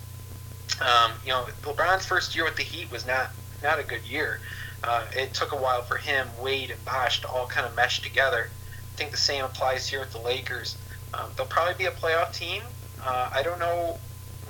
[0.81, 3.31] Um, you know, LeBron's first year with the Heat was not
[3.63, 4.41] not a good year.
[4.83, 8.03] Uh, it took a while for him, Wade, and Bosh to all kind of mesh
[8.03, 8.51] together.
[8.51, 10.77] I think the same applies here with the Lakers.
[11.19, 12.63] Um, they'll probably be a playoff team.
[13.03, 13.99] Uh, I don't know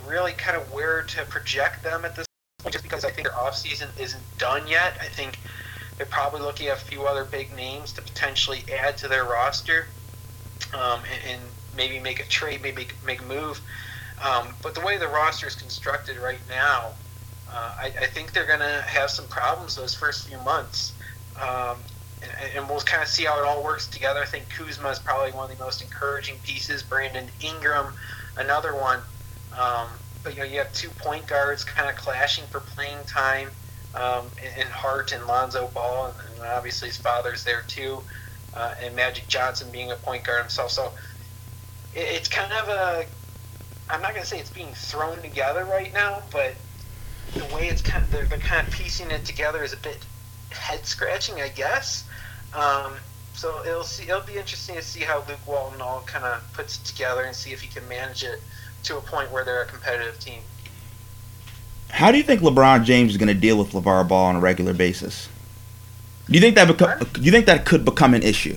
[0.07, 2.27] really kind of where to project them at this
[2.63, 4.97] point just because I think their offseason isn't done yet.
[5.01, 5.39] I think
[5.97, 9.87] they're probably looking at a few other big names to potentially add to their roster
[10.73, 11.43] um, and, and,
[11.77, 13.61] maybe make a trade, maybe make a move.
[14.23, 16.93] Um, but the way the roster is constructed right now,
[17.51, 20.93] uh, I, I, think they're going to have some problems those first few months.
[21.35, 21.79] Um,
[22.41, 24.21] and, and, we'll kind of see how it all works together.
[24.21, 26.83] I think Kuzma is probably one of the most encouraging pieces.
[26.83, 27.95] Brandon Ingram,
[28.37, 29.01] another one.
[29.59, 29.89] Um,
[30.23, 33.51] but you know, you have two point guards kind of clashing for playing time
[33.95, 34.27] um,
[34.59, 38.03] in Hart and Lonzo Ball, and obviously his father's there too,
[38.55, 40.71] uh, and Magic Johnson being a point guard himself.
[40.71, 40.93] So
[41.95, 43.07] it, it's kind of a
[43.89, 46.55] I'm not going to say it's being thrown together right now, but
[47.35, 49.99] the way it's kind of they're, they're kind of piecing it together is a bit
[50.51, 52.05] head scratching, I guess.
[52.55, 52.95] Um,
[53.35, 56.79] so it'll see it'll be interesting to see how Luke Walton all kind of puts
[56.79, 58.41] it together and see if he can manage it
[58.85, 60.41] to a point where they're a competitive team.
[61.91, 64.41] How do you think LeBron James is going to deal with LeVar Ball on a
[64.41, 65.29] regular basis?
[66.27, 68.57] Do you think that beco- do you think that could become an issue?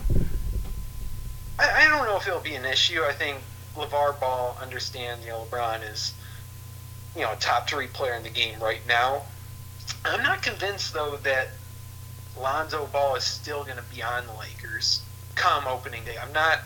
[1.60, 3.02] I, I don't know if it'll be an issue.
[3.04, 3.40] I think
[3.76, 6.14] LeVar Ball understands, you know, LeBron is,
[7.16, 9.24] you know, a top three player in the game right now.
[10.06, 11.50] I'm not convinced though that
[12.42, 15.02] Lonzo Ball is still going to be on the Lakers
[15.36, 16.16] come opening day.
[16.22, 16.60] I'm not,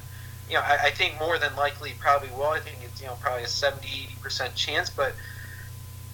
[0.50, 2.48] you know, I, I think more than likely probably will.
[2.48, 5.14] I think it's you know probably a 70, 80 percent chance, but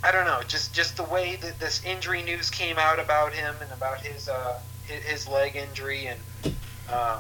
[0.03, 0.41] I don't know.
[0.47, 4.27] Just just the way that this injury news came out about him and about his
[4.27, 6.19] uh, his leg injury and
[6.91, 7.19] um,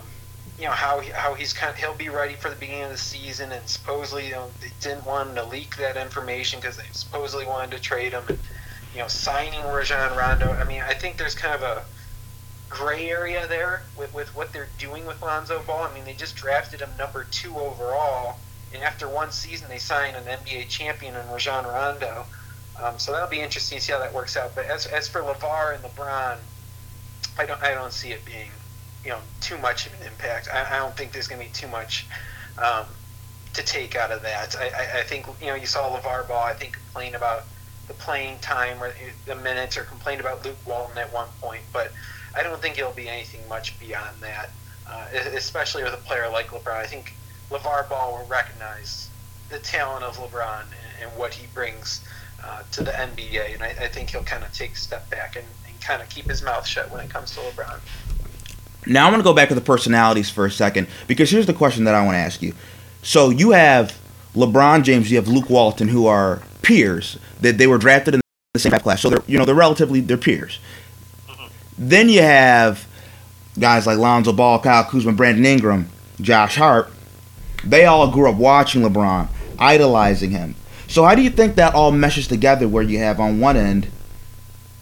[0.57, 2.91] you know how he, how he's kind of, he'll be ready for the beginning of
[2.91, 6.77] the season and supposedly you know they didn't want him to leak that information because
[6.77, 8.39] they supposedly wanted to trade him and
[8.93, 10.51] you know signing Rajon Rondo.
[10.53, 11.83] I mean I think there's kind of a
[12.69, 15.83] gray area there with, with what they're doing with Lonzo Ball.
[15.83, 18.37] I mean they just drafted him number two overall
[18.73, 22.25] and after one season they signed an NBA champion in Rajon Rondo.
[22.81, 24.53] Um, so that'll be interesting to see how that works out.
[24.53, 26.37] But as, as for LeVar and LeBron,
[27.39, 28.51] I don't I don't see it being
[29.03, 30.49] you know too much of an impact.
[30.53, 32.05] I, I don't think there's going to be too much
[32.57, 32.85] um,
[33.53, 34.55] to take out of that.
[34.57, 37.45] I, I, I, think you know you saw LeVar Ball I think complain about
[37.87, 38.93] the playing time or
[39.25, 41.91] the minutes or complain about Luke Walton at one point, but
[42.37, 44.51] I don't think it'll be anything much beyond that.
[44.89, 47.13] Uh, especially with a player like LeBron, I think
[47.51, 49.09] LeVar Ball will recognize
[49.49, 52.05] the talent of LeBron and, and what he brings
[52.43, 55.35] uh, to the NBA, and I, I think he'll kind of take a step back
[55.35, 57.79] and, and kind of keep his mouth shut when it comes to LeBron.
[58.85, 61.53] Now I want to go back to the personalities for a second because here's the
[61.53, 62.53] question that I want to ask you.
[63.01, 63.99] So you have
[64.35, 68.21] LeBron James, you have Luke Walton, who are peers that they were drafted in
[68.53, 70.59] the same class, so they're you know they're relatively they're peers.
[71.77, 72.87] Then you have
[73.59, 75.89] guys like Lonzo Ball, Kyle Kuzma, Brandon Ingram,
[76.21, 76.91] Josh Hart.
[77.63, 79.27] They all grew up watching LeBron,
[79.59, 80.55] idolizing him.
[80.87, 82.67] So how do you think that all meshes together?
[82.67, 83.87] Where you have on one end,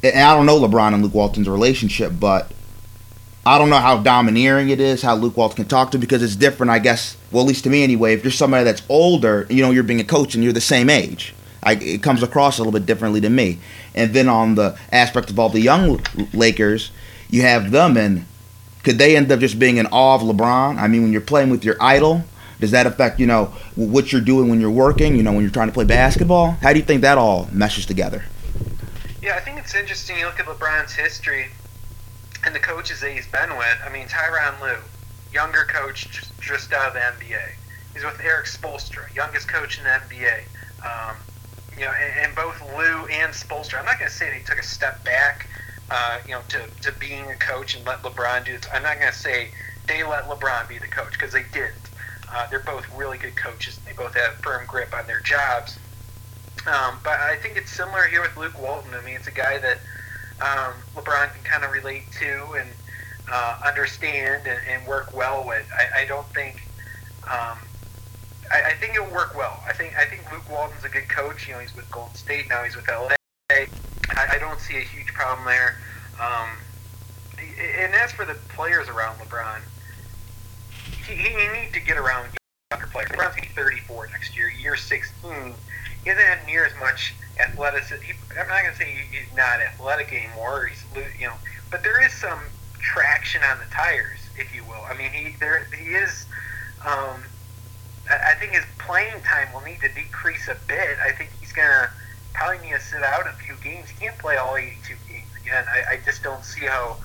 [0.04, 2.52] and I don't know LeBron and Luke Walton's relationship, but
[3.46, 6.24] I don't know how domineering it is, how Luke Walton can talk to, him because
[6.24, 7.16] it's different, I guess.
[7.32, 8.14] Well, at least to me anyway.
[8.14, 10.90] If you're somebody that's older, you know, you're being a coach and you're the same
[10.90, 11.36] age.
[11.62, 13.60] I, it comes across a little bit differently to me.
[13.96, 16.02] And then on the aspect of all the young
[16.34, 16.92] Lakers,
[17.30, 18.26] you have them, and
[18.84, 20.78] could they end up just being in awe of LeBron?
[20.78, 22.24] I mean, when you're playing with your idol,
[22.60, 25.52] does that affect, you know, what you're doing when you're working, you know, when you're
[25.52, 26.52] trying to play basketball?
[26.62, 28.26] How do you think that all meshes together?
[29.22, 30.20] Yeah, I think it's interesting.
[30.20, 31.48] You look at LeBron's history
[32.46, 33.78] and the coaches that he's been with.
[33.84, 34.78] I mean, Tyronn Lue,
[35.34, 36.08] younger coach
[36.40, 37.42] just, out of the NBA.
[37.94, 40.42] He's with Erik Spoelstra, youngest coach in the NBA.
[40.86, 41.16] Um,
[41.78, 43.80] you know, and, and, both Lue and Spoelstra.
[43.80, 45.48] I'm not going to say they took a step back,
[45.90, 48.68] uh, you know, to, to being a coach and let LeBron do it.
[48.74, 49.50] I'm not going to say
[49.88, 51.76] they let LeBron be the coach because they didn't.
[52.34, 53.80] Uh, they're both really good coaches.
[53.86, 55.78] They both have firm grip on their jobs.
[56.66, 58.94] Um, but I think it's similar here with Luke Walton.
[58.94, 59.78] I mean, it's a guy that
[60.42, 62.70] um, LeBron can kind of relate to and
[63.32, 65.66] uh, understand and, and, work well with.
[65.74, 66.68] I, I don't think.
[67.30, 67.58] Um,
[68.56, 69.62] I, I, think it'll work well.
[69.68, 71.48] I think I think Luke Walton's a good coach.
[71.48, 72.64] You know, he's with Golden State now.
[72.64, 73.16] He's with LA.
[73.52, 73.68] I,
[74.16, 75.76] I don't see a huge problem there.
[76.22, 76.50] Um,
[77.38, 79.60] and as for the players around LeBron,
[81.06, 82.30] he, he needs to get around
[82.72, 83.10] younger players.
[83.10, 85.54] LeBron's going to be 34 next year, year 16.
[86.04, 88.02] He doesn't have near as much athleticism.
[88.04, 90.68] He, I'm not going to say he's not athletic anymore.
[90.68, 90.84] He's,
[91.20, 91.36] you know,
[91.70, 92.40] but there is some
[92.80, 94.82] traction on the tires, if you will.
[94.90, 96.26] I mean, he there he is.
[96.86, 97.24] Um,
[98.10, 100.98] I, think his playing time will need to decrease a bit.
[101.04, 101.90] I think he's going to
[102.34, 103.90] probably need to sit out a few games.
[103.90, 105.66] He can't play all 82 games again.
[105.68, 106.98] I, I just don't see how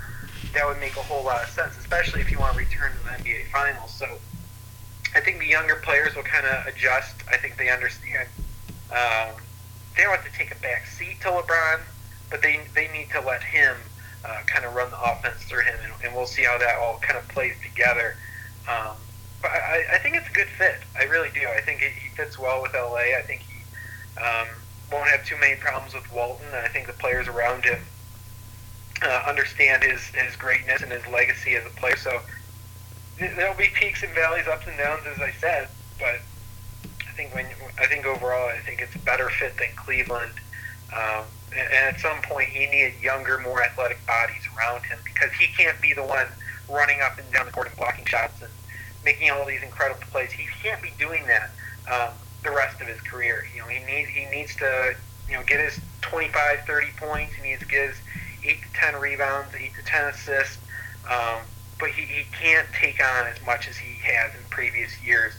[0.53, 3.05] that would make a whole lot of sense, especially if you want to return to
[3.05, 3.93] the NBA Finals.
[3.93, 4.07] So
[5.15, 7.17] I think the younger players will kind of adjust.
[7.31, 8.29] I think they understand.
[8.91, 9.41] Um,
[9.97, 11.81] they don't have to take a back seat to LeBron,
[12.31, 13.77] but they they need to let him
[14.25, 16.99] uh, kind of run the offense through him, and, and we'll see how that all
[16.99, 18.17] kind of plays together.
[18.69, 18.97] Um,
[19.45, 20.77] I, I think it's a good fit.
[20.99, 21.47] I really do.
[21.49, 23.17] I think he fits well with LA.
[23.17, 24.49] I think he um,
[24.93, 27.81] won't have too many problems with Walton, and I think the players around him
[29.03, 31.97] uh, understand his his greatness and his legacy as a player.
[31.97, 32.21] So
[33.19, 35.69] there'll be peaks and valleys, ups and downs, as I said.
[35.99, 36.21] But
[37.09, 37.47] I think when
[37.79, 40.33] I think overall, I think it's a better fit than Cleveland.
[40.93, 41.25] Um,
[41.57, 45.81] and at some point, he needed younger, more athletic bodies around him because he can't
[45.81, 46.27] be the one
[46.69, 48.51] running up and down the court and blocking shots and
[49.05, 50.33] making all these incredible plays.
[50.33, 51.51] He can't be doing that
[51.91, 53.47] um, the rest of his career.
[53.55, 54.95] You know, he needs he needs to
[55.29, 57.35] you know get his 25, 30 points.
[57.35, 57.97] He needs to get his
[58.45, 60.59] eight to ten rebounds, eight to ten assists.
[61.11, 61.41] Um,
[61.79, 65.33] but he, he can't take on as much as he has in previous years.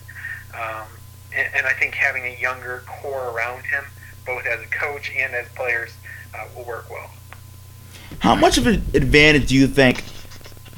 [0.54, 0.88] Um,
[1.36, 3.84] and, and I think having a younger core around him,
[4.26, 5.94] both as a coach and as players,
[6.34, 7.10] uh, will work well.
[8.20, 10.04] How much of an advantage do you think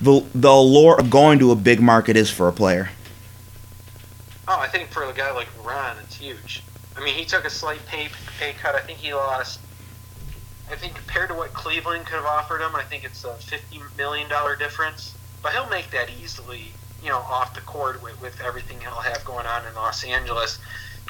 [0.04, 2.90] the the allure of going to a big market is for a player?
[4.48, 6.64] Oh, I think for a guy like Ron, it's huge.
[6.98, 8.76] I mean, he took a slight pay pay cut.
[8.76, 9.60] I think he lost.
[10.70, 13.82] I think compared to what Cleveland could have offered him, I think it's a fifty
[13.98, 15.16] million dollar difference.
[15.42, 19.24] But he'll make that easily, you know, off the court with, with everything he'll have
[19.26, 20.60] going on in Los Angeles.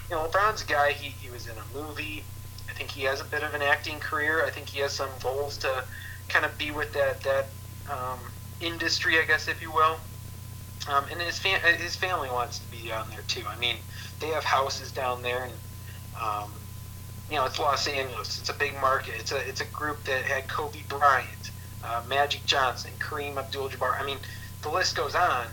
[0.10, 0.92] You know, LeBron's a guy.
[0.92, 2.24] He, he was in a movie.
[2.70, 4.44] I think he has a bit of an acting career.
[4.44, 5.84] I think he has some goals to
[6.30, 7.46] kind of be with that that
[7.92, 8.20] um,
[8.64, 9.98] industry, I guess, if you will.
[10.88, 13.44] Um, and his fam- his family wants to be down there too.
[13.48, 13.78] I mean,
[14.20, 15.54] they have houses down there, and
[16.22, 16.52] um,
[17.30, 18.40] you know, it's Los Angeles.
[18.40, 19.14] It's a big market.
[19.18, 21.52] It's a it's a group that had Kobe Bryant,
[21.84, 24.00] uh, Magic Johnson, Kareem Abdul-Jabbar.
[24.00, 24.18] I mean,
[24.62, 25.48] the list goes on.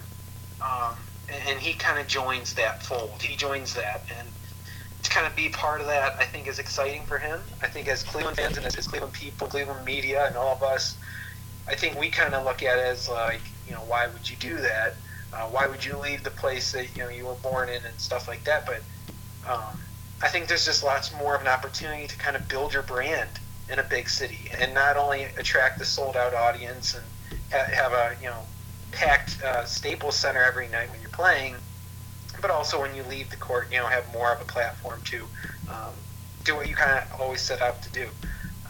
[0.61, 0.95] Um,
[1.33, 3.23] and, and he kind of joins that fold.
[3.23, 4.29] He joins that, and
[5.03, 7.41] to kind of be part of that, I think is exciting for him.
[7.63, 10.97] I think as Cleveland fans and as Cleveland people, Cleveland media, and all of us,
[11.71, 14.37] I think we kind of look at it as like, you know, why would you
[14.37, 14.97] do that?
[15.33, 17.99] Uh, why would you leave the place that you know you were born in and
[17.99, 18.67] stuff like that?
[18.67, 18.83] But
[19.49, 19.63] um,
[20.21, 23.29] I think there's just lots more of an opportunity to kind of build your brand
[23.71, 27.05] in a big city, and not only attract the sold out audience and
[27.53, 28.41] ha- have a you know
[28.91, 31.55] packed uh, Staples Center every night when you're playing,
[32.41, 35.25] but also when you leave the court, you know, have more of a platform to
[35.69, 35.95] um,
[36.43, 38.09] do what you kind of always set out to do.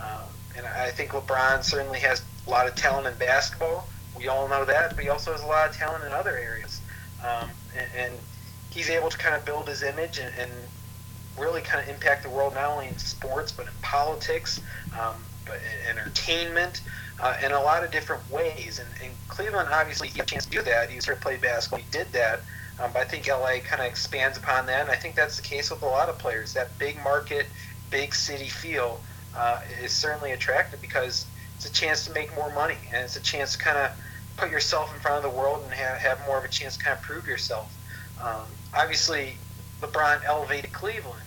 [0.02, 3.88] Um, and I think LeBron certainly has a lot of talent in basketball.
[4.16, 6.80] We all know that, but he also has a lot of talent in other areas.
[7.22, 8.14] Um, and, and
[8.70, 10.50] he's able to kind of build his image and, and
[11.38, 14.60] really kind of impact the world not only in sports but in politics,
[14.98, 15.14] um,
[15.46, 16.82] but in entertainment,
[17.20, 18.78] uh, in a lot of different ways.
[18.78, 20.90] And, and Cleveland obviously he had a chance to do that.
[20.90, 21.80] He started playing basketball.
[21.80, 22.40] He did that.
[22.80, 25.42] Um, but I think LA kind of expands upon that, and I think that's the
[25.42, 26.54] case with a lot of players.
[26.54, 27.46] That big market,
[27.90, 29.00] big city feel
[29.36, 31.26] uh, is certainly attractive because
[31.56, 33.90] it's a chance to make more money, and it's a chance to kind of
[34.36, 36.84] put yourself in front of the world and have, have more of a chance to
[36.84, 37.72] kind of prove yourself.
[38.22, 39.36] Um, obviously,
[39.80, 41.20] LeBron elevated Cleveland,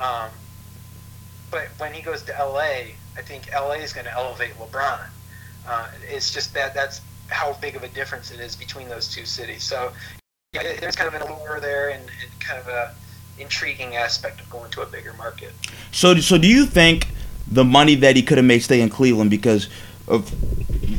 [0.00, 0.30] um,
[1.50, 5.06] but when he goes to LA, I think LA is going to elevate LeBron.
[5.66, 9.24] Uh, it's just that that's how big of a difference it is between those two
[9.24, 9.62] cities.
[9.62, 9.92] So
[10.52, 12.94] yeah, there's kind of an allure there and, and kind of a
[13.38, 15.52] intriguing aspect of going to a bigger market.
[15.92, 17.08] So, so do you think
[17.52, 19.68] the money that he could have made stay in Cleveland because
[20.08, 20.30] of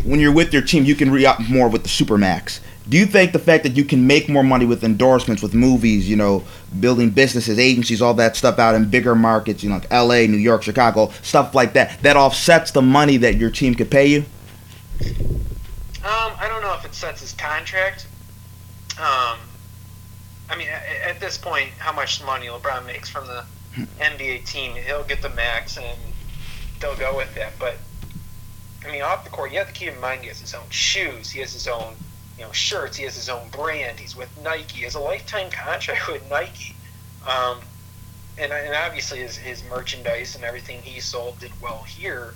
[0.06, 2.60] when you're with your team, you can re up more with the supermax.
[2.88, 6.10] Do you think the fact that you can make more money with endorsements, with movies,
[6.10, 6.44] you know,
[6.80, 10.38] building businesses, agencies, all that stuff out in bigger markets, you know, like L.A., New
[10.38, 14.26] York, Chicago, stuff like that, that offsets the money that your team could pay you?
[15.00, 18.06] Um, I don't know if it sets his contract.
[19.00, 19.40] Um,
[20.50, 23.46] I mean, at, at this point, how much money LeBron makes from the
[24.00, 25.98] NBA team, he'll get the max, and
[26.84, 27.54] they'll go with that.
[27.58, 27.78] But
[28.86, 30.70] I mean, off the court, you have to keep in mind he has his own
[30.70, 31.96] shoes, he has his own,
[32.38, 34.00] you know, shirts, he has his own brand.
[34.00, 34.78] He's with Nike.
[34.78, 36.76] He has a lifetime contract with Nike.
[37.28, 37.60] Um,
[38.38, 42.34] and, and obviously his, his merchandise and everything he sold did well here.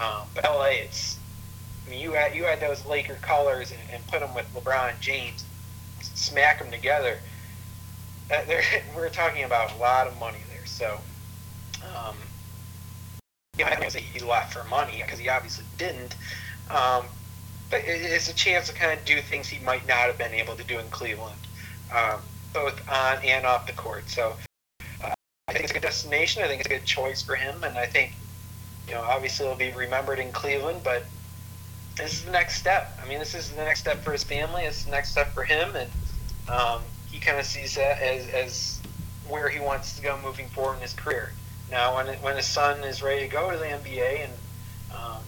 [0.00, 1.18] Um, but LA, it's
[1.86, 4.98] I mean, you had you had those Laker colors and, and put them with LeBron
[5.00, 5.44] James,
[6.00, 7.18] smack them together.
[8.32, 8.40] Uh,
[8.96, 10.64] we're talking about a lot of money there.
[10.64, 10.98] So,
[11.82, 12.16] um,
[13.64, 16.16] I don't say he left for money because he obviously didn't.
[16.70, 17.06] Um,
[17.70, 20.54] but it's a chance to kind of do things he might not have been able
[20.56, 21.40] to do in Cleveland,
[21.94, 22.20] um,
[22.52, 24.08] both on and off the court.
[24.10, 24.34] So,
[25.02, 25.14] uh,
[25.48, 26.42] I think it's a good destination.
[26.42, 28.12] I think it's a good choice for him, and I think,
[28.86, 31.04] you know, obviously he'll be remembered in Cleveland, but
[31.96, 32.98] this is the next step.
[33.02, 34.64] I mean, this is the next step for his family.
[34.64, 35.90] It's the next step for him, and
[36.50, 38.80] um, he kind of sees that as, as
[39.28, 41.32] where he wants to go moving forward in his career.
[41.72, 44.32] Now, when when his son is ready to go to the NBA and
[44.94, 45.22] um,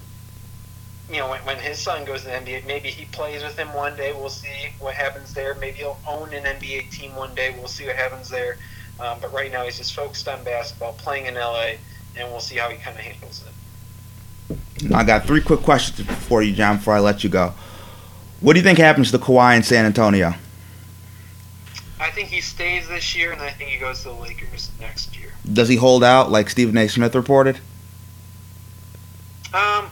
[1.10, 3.72] you know, when, when his son goes to the NBA, maybe he plays with him
[3.74, 4.12] one day.
[4.12, 5.54] We'll see what happens there.
[5.54, 7.54] Maybe he'll own an NBA team one day.
[7.58, 8.58] We'll see what happens there.
[9.00, 11.72] Um, but right now, he's just focused on basketball, playing in LA,
[12.16, 14.94] and we'll see how he kind of handles it.
[14.94, 17.54] I got three quick questions for you, John, before I let you go.
[18.40, 20.34] What do you think happens to Kawhi in San Antonio?
[22.04, 25.18] I think he stays this year, and I think he goes to the Lakers next
[25.18, 25.32] year.
[25.50, 26.86] Does he hold out like Stephen A.
[26.86, 27.56] Smith reported?
[29.54, 29.88] Um,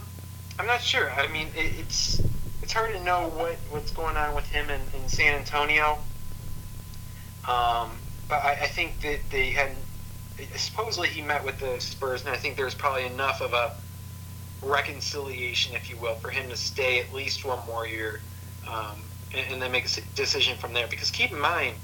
[0.58, 1.10] I'm not sure.
[1.10, 2.20] I mean, it, it's
[2.62, 5.98] it's hard to know what, what's going on with him in, in San Antonio.
[7.48, 7.90] Um,
[8.28, 9.70] but I, I think that they had
[10.54, 13.72] supposedly he met with the Spurs, and I think there's probably enough of a
[14.60, 18.20] reconciliation, if you will, for him to stay at least one more year,
[18.68, 19.00] um,
[19.32, 20.86] and, and then make a decision from there.
[20.88, 21.74] Because keep in mind,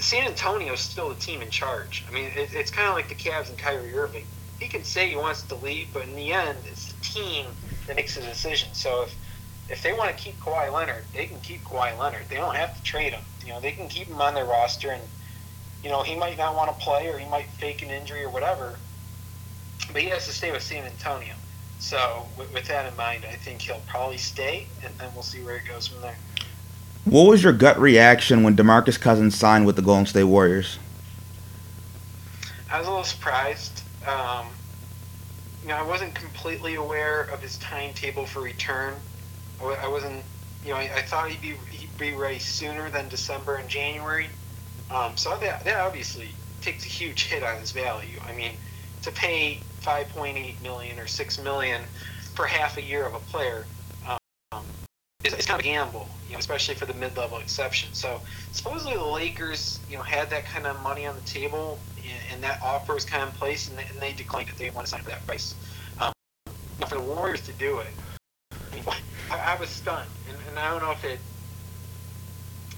[0.00, 2.04] San Antonio is still the team in charge.
[2.08, 4.24] I mean, it, it's kind of like the Cavs and Kyrie Irving.
[4.58, 7.46] He can say he wants to leave, but in the end, it's the team
[7.86, 8.68] that makes the decision.
[8.72, 9.16] So if
[9.68, 12.22] if they want to keep Kawhi Leonard, they can keep Kawhi Leonard.
[12.28, 13.20] They don't have to trade him.
[13.44, 15.02] You know, they can keep him on their roster, and
[15.84, 18.30] you know he might not want to play or he might fake an injury or
[18.30, 18.76] whatever,
[19.92, 21.34] but he has to stay with San Antonio.
[21.78, 25.40] So with, with that in mind, I think he'll probably stay, and then we'll see
[25.42, 26.16] where it goes from there.
[27.04, 30.78] What was your gut reaction when DeMarcus Cousins signed with the Golden State Warriors?
[32.70, 33.82] I was a little surprised.
[34.06, 34.46] Um,
[35.62, 38.94] you know, I wasn't completely aware of his timetable for return.
[39.62, 40.22] I wasn't,
[40.64, 44.28] you know, I, I thought he'd be he'd be ready sooner than December and January.
[44.90, 46.28] Um, so that that obviously
[46.60, 48.20] takes a huge hit on his value.
[48.26, 48.52] I mean,
[49.02, 51.82] to pay 5.8 million or 6 million
[52.34, 53.64] for half a year of a player
[55.24, 57.92] is, is kind of a gamble, you know, especially for the mid-level exception.
[57.92, 58.20] So
[58.52, 62.42] supposedly the Lakers, you know, had that kind of money on the table, and, and
[62.44, 64.56] that offer was kind of in place, and they, and they declined it.
[64.56, 65.56] They didn't want to sign for that price.
[66.00, 66.12] Um,
[66.86, 67.88] for the Warriors to do it,
[68.52, 68.84] I, mean,
[69.30, 71.18] I, I was stunned, and, and I don't know if it.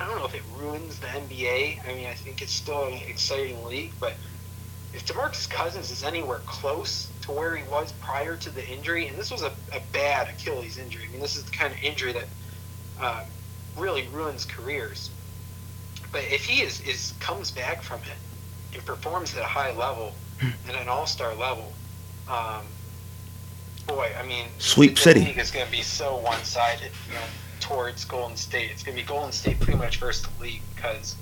[0.00, 1.86] I don't know if it ruins the NBA.
[1.86, 4.14] I mean, I think it's still an exciting league, but
[4.92, 9.16] if DeMarcus Cousins is anywhere close to where he was prior to the injury, and
[9.16, 11.04] this was a, a bad Achilles injury.
[11.08, 12.26] I mean, this is the kind of injury that
[13.00, 13.24] uh,
[13.76, 15.10] really ruins careers.
[16.12, 20.14] But if he is, is comes back from it and performs at a high level
[20.68, 21.72] at an all star level,
[22.28, 22.64] um,
[23.86, 25.20] boy, I mean, Sweep City.
[25.20, 27.20] league is going to be so one sided, you know,
[27.60, 28.70] towards Golden State.
[28.72, 31.14] It's going to be Golden State pretty much versus the league because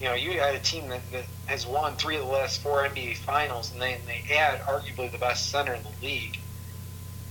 [0.00, 2.86] you know, you had a team that, that has won three of the last four
[2.86, 6.38] NBA finals, and they, they had arguably the best center in the league.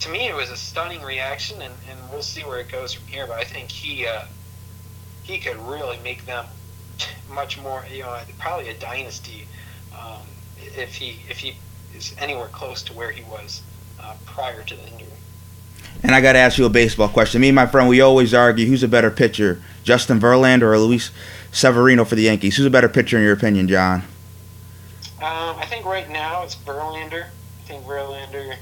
[0.02, 3.08] To me, it was a stunning reaction, and, and we'll see where it goes from
[3.08, 3.28] here.
[3.28, 4.24] But I think he uh,
[5.24, 6.46] he could really make them
[7.34, 9.48] much more, you know, probably a dynasty
[9.98, 10.22] um,
[10.58, 11.56] if he if he
[11.96, 13.62] is anywhere close to where he was
[14.00, 15.13] uh, prior to the injury.
[16.04, 17.40] And I got to ask you a baseball question.
[17.40, 21.12] Me and my friend, we always argue who's a better pitcher, Justin Verlander or Luis
[21.54, 22.58] Severino for the Yankees.
[22.58, 24.02] Who's a better pitcher in your opinion, John?
[25.22, 27.26] Um, I think right now it's Verlander.
[27.26, 28.58] I think Verlander,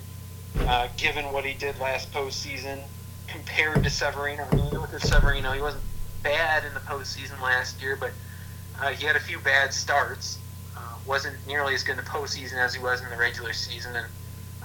[0.60, 2.80] uh, given what he did last postseason,
[3.28, 4.46] compared to Severino.
[4.52, 5.84] I mean, you look at Severino, he wasn't
[6.22, 8.12] bad in the postseason last year, but
[8.80, 10.38] uh, he had a few bad starts.
[10.78, 13.96] Uh, wasn't nearly as good in the postseason as he was in the regular season,
[13.96, 14.06] and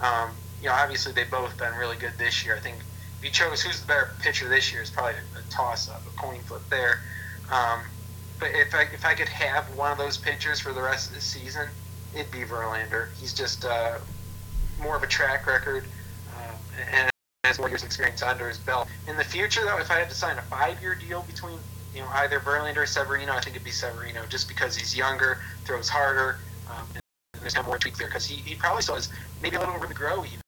[0.02, 0.30] um,
[0.60, 2.56] you know, obviously they both been really good this year.
[2.56, 2.76] I think
[3.18, 6.20] if you chose who's the better pitcher this year, it's probably a, a toss-up, a
[6.20, 7.00] coin flip there.
[7.50, 7.80] Um,
[8.38, 11.14] but if I if I could have one of those pitchers for the rest of
[11.14, 11.68] the season,
[12.14, 13.08] it'd be Verlander.
[13.18, 13.98] He's just uh,
[14.80, 15.84] more of a track record
[16.36, 16.56] um,
[16.92, 17.10] and
[17.44, 18.88] has more years experience under his belt.
[19.08, 21.58] In the future, though, if I had to sign a five-year deal between
[21.94, 25.38] you know either Verlander or Severino, I think it'd be Severino, just because he's younger,
[25.64, 26.38] throws harder,
[26.68, 27.02] um, and
[27.40, 28.08] there's kind of more tweaks there.
[28.08, 29.08] Because he, he probably still has
[29.42, 30.40] maybe a little room to grow even.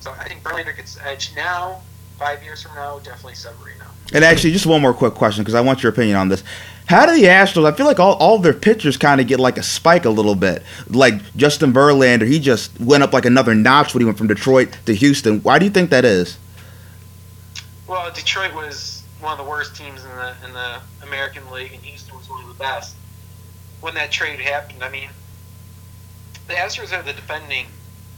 [0.00, 1.80] So I think Verlander gets edge now.
[2.18, 3.86] Five years from now, definitely Severino.
[4.12, 6.44] And actually, just one more quick question because I want your opinion on this.
[6.86, 7.64] How do the Astros?
[7.64, 10.34] I feel like all, all their pitchers kind of get like a spike a little
[10.34, 10.62] bit.
[10.88, 14.76] Like Justin Verlander, he just went up like another notch when he went from Detroit
[14.86, 15.40] to Houston.
[15.40, 16.36] Why do you think that is?
[17.88, 21.82] Well, Detroit was one of the worst teams in the in the American League, and
[21.82, 22.94] Houston was one of the best.
[23.80, 25.08] When that trade happened, I mean,
[26.48, 27.66] the Astros are the defending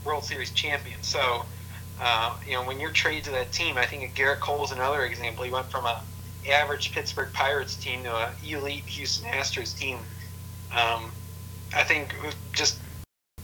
[0.05, 1.07] World Series champions.
[1.07, 1.45] So,
[2.01, 5.44] uh, you know, when you're traded to that team, I think Gerrit Cole's another example.
[5.44, 6.03] He went from a
[6.49, 9.99] average Pittsburgh Pirates team to a elite Houston Astros team.
[10.72, 11.11] Um,
[11.74, 12.14] I think
[12.53, 12.78] just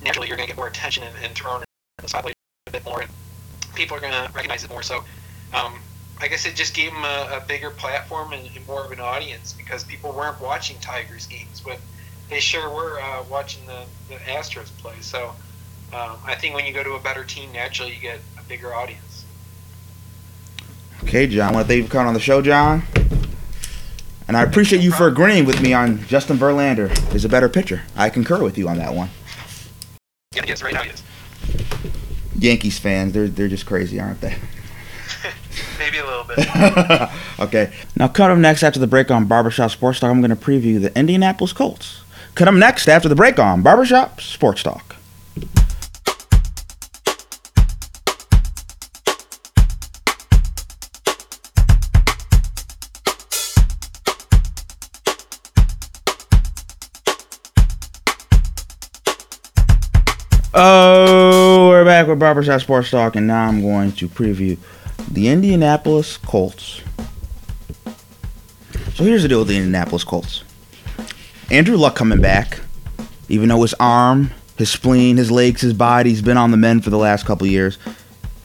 [0.02, 1.64] naturally you're going to get more attention and, and thrown in
[2.02, 2.34] the spotlight
[2.66, 3.10] a bit more, and
[3.74, 4.82] people are going to recognize it more.
[4.82, 5.04] So,
[5.54, 5.78] um,
[6.20, 9.00] I guess it just gave him a, a bigger platform and, and, more of an
[9.00, 11.80] audience because people weren't watching Tigers games, but
[12.30, 14.94] they sure were uh, watching the, the Astros play.
[15.00, 15.34] So,
[15.92, 18.74] um, I think when you go to a better team, naturally you get a bigger
[18.74, 19.24] audience.
[21.04, 21.48] Okay, John.
[21.48, 22.82] I want to thank you for coming on the show, John.
[24.28, 27.82] And I appreciate you for agreeing with me on Justin Verlander is a better pitcher.
[27.96, 29.10] I concur with you on that one.
[30.34, 31.02] Yeah, yes, right now he is.
[32.38, 34.36] Yankees fans, they're they're just crazy, aren't they?
[35.78, 36.38] Maybe a little bit.
[37.40, 37.72] okay.
[37.96, 40.10] Now, cut up next after the break on Barbershop Sports Talk.
[40.10, 42.02] I'm going to preview the Indianapolis Colts.
[42.34, 44.96] Cut up next after the break on Barbershop Sports Talk.
[60.54, 64.58] Oh, we're back with Barbershop Sports Talk, and now I'm going to preview
[65.10, 66.82] the Indianapolis Colts.
[68.92, 70.44] So here's the deal with the Indianapolis Colts.
[71.50, 72.60] Andrew Luck coming back,
[73.30, 76.90] even though his arm, his spleen, his legs, his body's been on the mend for
[76.90, 77.78] the last couple years.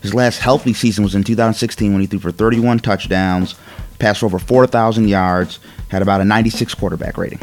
[0.01, 3.55] His last healthy season was in 2016 when he threw for 31 touchdowns,
[3.99, 7.41] passed for over 4,000 yards, had about a 96 quarterback rating.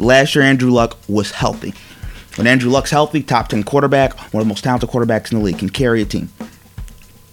[0.00, 1.72] Last year, Andrew Luck was healthy.
[2.36, 5.44] When Andrew Luck's healthy, top 10 quarterback, one of the most talented quarterbacks in the
[5.44, 6.30] league, can carry a team.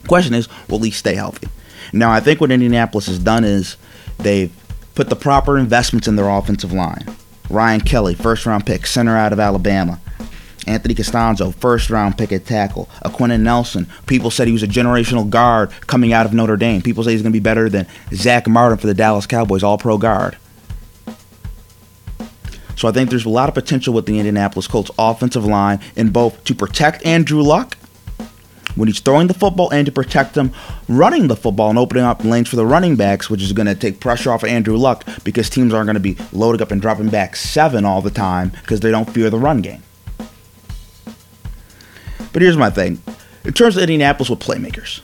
[0.08, 1.48] Question is, will he stay healthy?
[1.92, 3.78] Now, I think what Indianapolis has done is
[4.18, 4.52] they've
[4.96, 7.06] put the proper investments in their offensive line.
[7.50, 10.00] Ryan Kelly, first round pick, center out of Alabama.
[10.66, 12.90] Anthony Castonzo, first round pick at tackle.
[13.04, 16.82] Quenton Nelson, people said he was a generational guard coming out of Notre Dame.
[16.82, 19.78] People say he's going to be better than Zack Martin for the Dallas Cowboys, all
[19.78, 20.38] pro guard.
[22.76, 26.10] So I think there's a lot of potential with the Indianapolis Colts offensive line in
[26.10, 27.78] both to protect Andrew Luck
[28.76, 30.52] when he's throwing the football and to protect him
[30.88, 33.76] running the football and opening up lanes for the running backs, which is going to
[33.76, 36.82] take pressure off of Andrew Luck because teams aren't going to be loading up and
[36.82, 39.84] dropping back seven all the time because they don't fear the run game.
[42.32, 43.02] But here's my thing.
[43.44, 45.02] In terms of Indianapolis with playmakers,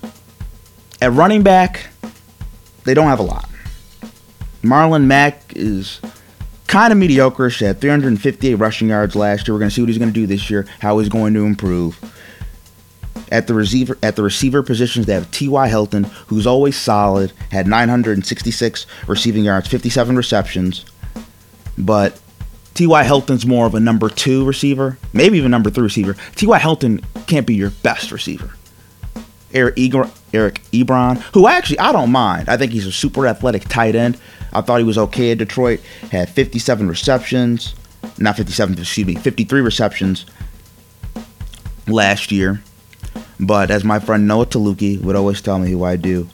[1.01, 1.87] at running back,
[2.85, 3.47] they don't have a lot.
[4.63, 6.01] Marlon Mack is
[6.69, 7.49] kind of mediocre.
[7.49, 9.55] He had 358 rushing yards last year.
[9.55, 11.43] We're going to see what he's going to do this year, how he's going to
[11.45, 11.99] improve.
[13.31, 15.67] At the receiver at the receiver positions, they have T.Y.
[15.67, 20.85] Hilton, who's always solid, had 966 receiving yards, 57 receptions.
[21.77, 22.19] But
[22.73, 23.03] T.Y.
[23.03, 26.15] Hilton's more of a number two receiver, maybe even number three receiver.
[26.35, 26.57] T.Y.
[26.57, 28.55] Hilton can't be your best receiver.
[29.53, 32.49] Eric Ebron, who actually I don't mind.
[32.49, 34.17] I think he's a super athletic tight end.
[34.53, 35.79] I thought he was okay at Detroit.
[36.11, 37.75] Had 57 receptions,
[38.17, 40.25] not 57, excuse me, 53 receptions
[41.87, 42.61] last year.
[43.39, 46.27] But as my friend Noah Taluki would always tell me who I do,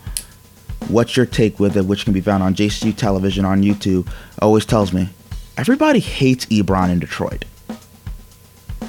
[0.87, 4.09] what's your take with it, which can be found on JCU television on YouTube,
[4.41, 5.09] always tells me
[5.57, 7.45] everybody hates Ebron in Detroit.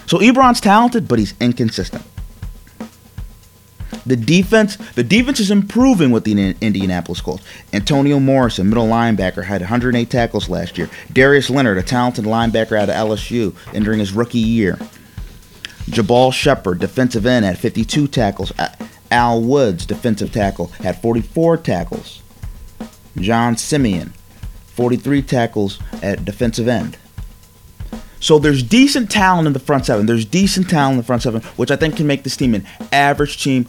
[0.07, 2.05] So Ebron's talented, but he's inconsistent.
[4.07, 7.43] The defense, the defense is improving with the Indianapolis Colts.
[7.73, 10.89] Antonio Morrison, middle linebacker, had 108 tackles last year.
[11.13, 14.79] Darius Leonard, a talented linebacker out of LSU, entering his rookie year.
[15.87, 18.53] Jabaal Sheard, defensive end, had 52 tackles.
[19.11, 22.23] Al Woods, defensive tackle, had 44 tackles.
[23.17, 24.13] John Simon,
[24.75, 26.97] 43 tackles at defensive end.
[28.21, 30.07] So there's decent talent in the front seven.
[30.07, 32.67] There's decent talent in the front seven, which I think can make this team an
[32.93, 33.69] average team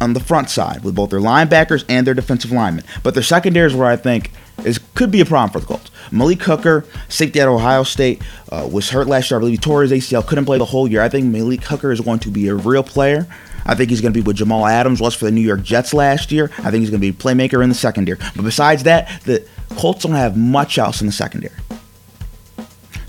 [0.00, 2.84] on the front side with both their linebackers and their defensive linemen.
[3.02, 4.32] But their secondary is where I think
[4.64, 5.90] is could be a problem for the Colts.
[6.10, 9.38] Malik Hooker, safety at Ohio State, uh, was hurt last year.
[9.38, 11.00] I believe he tore his ACL, couldn't play the whole year.
[11.02, 13.26] I think Malik Hooker is going to be a real player.
[13.66, 15.94] I think he's going to be what Jamal Adams was for the New York Jets
[15.94, 16.50] last year.
[16.58, 18.18] I think he's going to be a playmaker in the secondary.
[18.36, 21.54] But besides that, the Colts don't have much else in the secondary.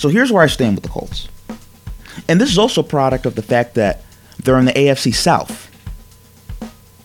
[0.05, 1.27] So here's where I stand with the Colts.
[2.29, 4.03] And this is also a product of the fact that
[4.37, 5.67] they're in the AFC South.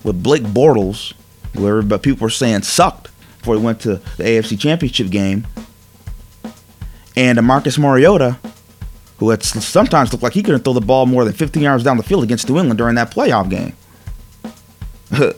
[0.05, 1.15] With Blake Bortles,
[1.55, 5.47] where people were saying sucked before he went to the AFC Championship game,
[7.17, 8.39] and a Marcus Mariota,
[9.17, 11.97] who had sometimes looked like he couldn't throw the ball more than 15 yards down
[11.97, 13.73] the field against New England during that playoff game.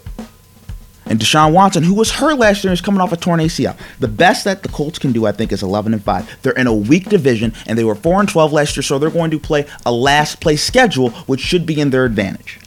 [1.13, 3.77] and Deshaun Watson, who was hurt last year, is coming off a torn ACL.
[4.01, 6.39] The best that the Colts can do, I think, is 11 and 5.
[6.41, 9.11] They're in a weak division, and they were 4 and 12 last year, so they're
[9.11, 12.61] going to play a last place schedule, which should be in their advantage.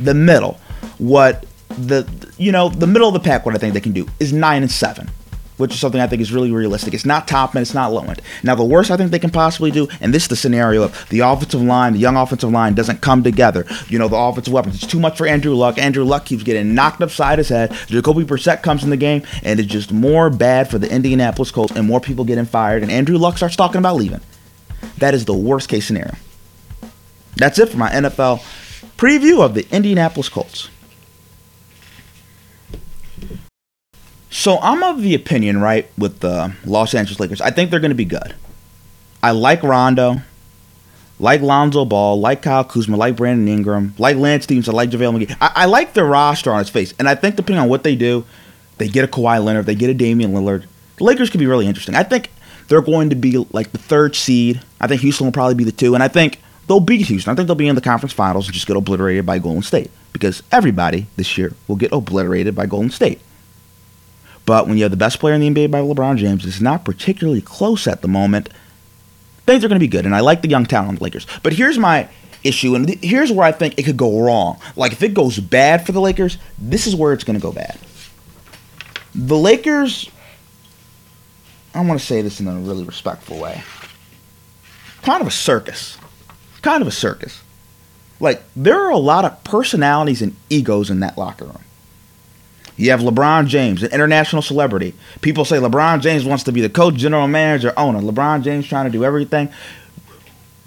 [0.00, 0.58] The middle,
[0.96, 2.08] what the
[2.38, 4.62] you know the middle of the pack, what I think they can do is 9
[4.62, 5.10] and 7
[5.56, 6.94] which is something I think is really realistic.
[6.94, 8.22] It's not top end, it's not low end.
[8.42, 11.08] Now, the worst I think they can possibly do, and this is the scenario of
[11.08, 13.66] the offensive line, the young offensive line doesn't come together.
[13.88, 14.76] You know, the offensive weapons.
[14.76, 15.78] It's too much for Andrew Luck.
[15.78, 17.72] Andrew Luck keeps getting knocked upside his head.
[17.86, 21.74] Jacoby Brissett comes in the game, and it's just more bad for the Indianapolis Colts,
[21.74, 24.20] and more people getting fired, and Andrew Luck starts talking about leaving.
[24.98, 26.14] That is the worst case scenario.
[27.36, 28.42] That's it for my NFL
[28.96, 30.70] preview of the Indianapolis Colts.
[34.30, 37.40] So I'm of the opinion, right, with the Los Angeles Lakers.
[37.40, 38.34] I think they're going to be good.
[39.22, 40.20] I like Rondo,
[41.18, 45.16] like Lonzo Ball, like Kyle Kuzma, like Brandon Ingram, like Lance Stevens, I like JaVale
[45.16, 45.36] McGee.
[45.40, 46.92] I, I like their roster on its face.
[46.98, 48.24] And I think depending on what they do,
[48.78, 50.64] they get a Kawhi Leonard, they get a Damian Lillard.
[50.96, 51.94] The Lakers could be really interesting.
[51.94, 52.30] I think
[52.68, 54.60] they're going to be like the third seed.
[54.80, 55.94] I think Houston will probably be the two.
[55.94, 57.32] And I think they'll beat Houston.
[57.32, 59.90] I think they'll be in the conference finals and just get obliterated by Golden State.
[60.12, 63.20] Because everybody this year will get obliterated by Golden State.
[64.46, 66.84] But when you have the best player in the NBA by LeBron James, it's not
[66.84, 68.48] particularly close at the moment.
[69.44, 71.26] Things are going to be good, and I like the young talent on the Lakers.
[71.42, 72.08] But here's my
[72.44, 74.58] issue, and th- here's where I think it could go wrong.
[74.76, 77.52] Like if it goes bad for the Lakers, this is where it's going to go
[77.52, 77.78] bad.
[79.14, 80.10] The Lakers,
[81.74, 83.62] I want to say this in a really respectful way.
[85.02, 85.98] Kind of a circus.
[86.62, 87.42] Kind of a circus.
[88.20, 91.62] Like there are a lot of personalities and egos in that locker room.
[92.76, 94.94] You have LeBron James, an international celebrity.
[95.22, 98.00] People say LeBron James wants to be the coach, general manager, owner.
[98.00, 99.48] LeBron James trying to do everything.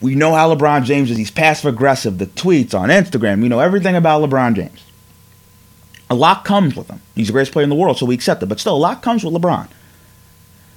[0.02, 1.18] We know how LeBron James is.
[1.18, 2.18] He's passive aggressive.
[2.18, 3.42] The tweets on Instagram.
[3.42, 4.84] We know everything about LeBron James.
[6.10, 7.02] A lot comes with him.
[7.16, 8.48] He's the greatest player in the world, so we accept it.
[8.48, 9.68] But still, a lot comes with LeBron.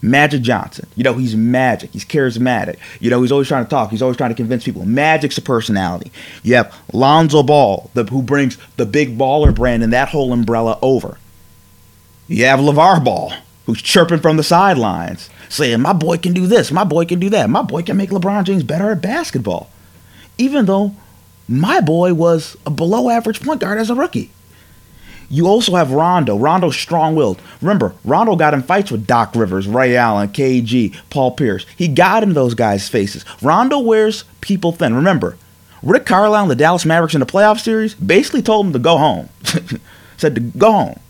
[0.03, 0.89] Magic Johnson.
[0.97, 1.93] You know, he's magic.
[1.93, 2.76] He's charismatic.
[3.01, 3.91] You know, he's always trying to talk.
[3.91, 4.85] He's always trying to convince people.
[4.85, 6.11] Magic's a personality.
[6.43, 10.78] You have Lonzo Ball, the, who brings the big baller brand and that whole umbrella
[10.83, 11.18] over.
[12.33, 13.35] You have LeVar Ball,
[13.66, 16.72] who's chirping from the sidelines, saying, My boy can do this.
[16.72, 17.51] My boy can do that.
[17.51, 19.68] My boy can make LeBron James better at basketball.
[20.39, 20.95] Even though
[21.47, 24.30] my boy was a below average point guard as a rookie.
[25.28, 26.39] You also have Rondo.
[26.39, 27.39] Rondo's strong willed.
[27.61, 31.66] Remember, Rondo got in fights with Doc Rivers, Ray Allen, KG, Paul Pierce.
[31.76, 33.26] He got in those guys' faces.
[33.43, 34.95] Rondo wears people thin.
[34.95, 35.37] Remember,
[35.83, 38.97] Rick Carlisle and the Dallas Mavericks in the playoff series basically told him to go
[38.97, 39.28] home.
[40.16, 41.01] Said to go home.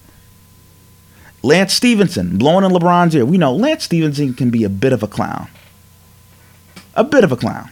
[1.42, 3.24] Lance Stephenson blowing in LeBron's ear.
[3.24, 5.48] We know Lance Stephenson can be a bit of a clown.
[6.94, 7.70] A bit of a clown.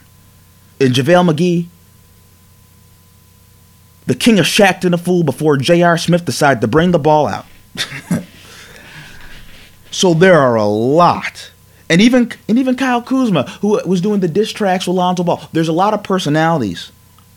[0.80, 1.66] And JaVale McGee,
[4.06, 5.96] the king of Shaqtin' a fool before J.R.
[5.98, 7.46] Smith decided to bring the ball out.
[9.90, 11.52] so there are a lot.
[11.88, 15.48] And even and even Kyle Kuzma, who was doing the diss tracks with Lonzo Ball.
[15.52, 16.90] There's a lot of personalities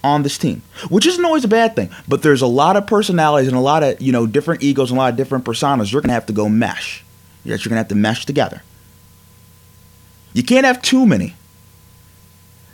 [0.04, 1.90] on this team, which isn't always a bad thing.
[2.08, 4.98] But there's a lot of personalities and a lot of you know different egos and
[4.98, 5.92] a lot of different personas.
[5.92, 7.04] You're gonna have to go mesh.
[7.46, 8.62] Yes, you're gonna have to mesh together.
[10.34, 11.36] You can't have too many.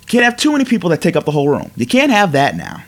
[0.02, 1.72] You can't have too many people that take up the whole room.
[1.76, 2.84] You can't have that now.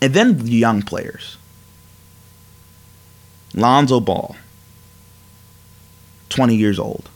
[0.00, 1.36] And then the young players.
[3.54, 4.36] Lonzo Ball,
[6.28, 7.08] 20 years old.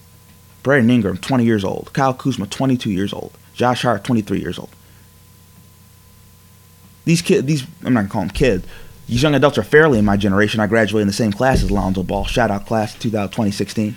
[0.62, 1.90] Brandon Ingram, 20 years old.
[1.92, 3.36] Kyle Kuzma, 22 years old.
[3.54, 4.70] Josh Hart, 23 years old.
[7.04, 8.66] These kids, these I'm not gonna call them kids.
[9.08, 10.60] These young adults are fairly in my generation.
[10.60, 12.24] I graduated in the same class as Lonzo Ball.
[12.24, 13.96] Shout out class 2016.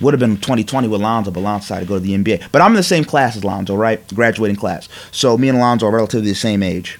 [0.00, 2.50] Would have been 2020 with Lonzo, but Lonzo decided to go to the NBA.
[2.50, 4.06] But I'm in the same class as Lonzo, right?
[4.12, 4.88] Graduating class.
[5.12, 6.98] So me and Lonzo are relatively the same age.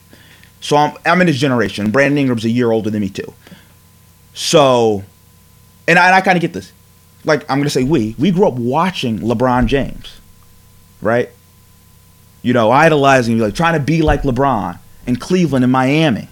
[0.61, 1.90] So I'm, I'm in his generation.
[1.90, 3.34] Brandon Ingram's a year older than me too.
[4.34, 5.03] So,
[5.88, 6.72] and I, I kind of get this.
[7.24, 10.20] Like I'm gonna say we we grew up watching LeBron James,
[11.01, 11.28] right?
[12.43, 16.28] You know, idolizing, like trying to be like LeBron in Cleveland and Miami.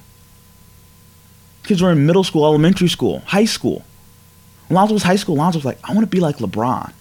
[1.65, 3.85] Kids were in middle school, elementary school, high school.
[4.69, 6.93] When Lonzo was high school, Lonzo was like, I want to be like LeBron.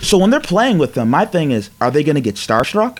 [0.00, 2.98] So when they're playing with them, my thing is, are they going to get starstruck?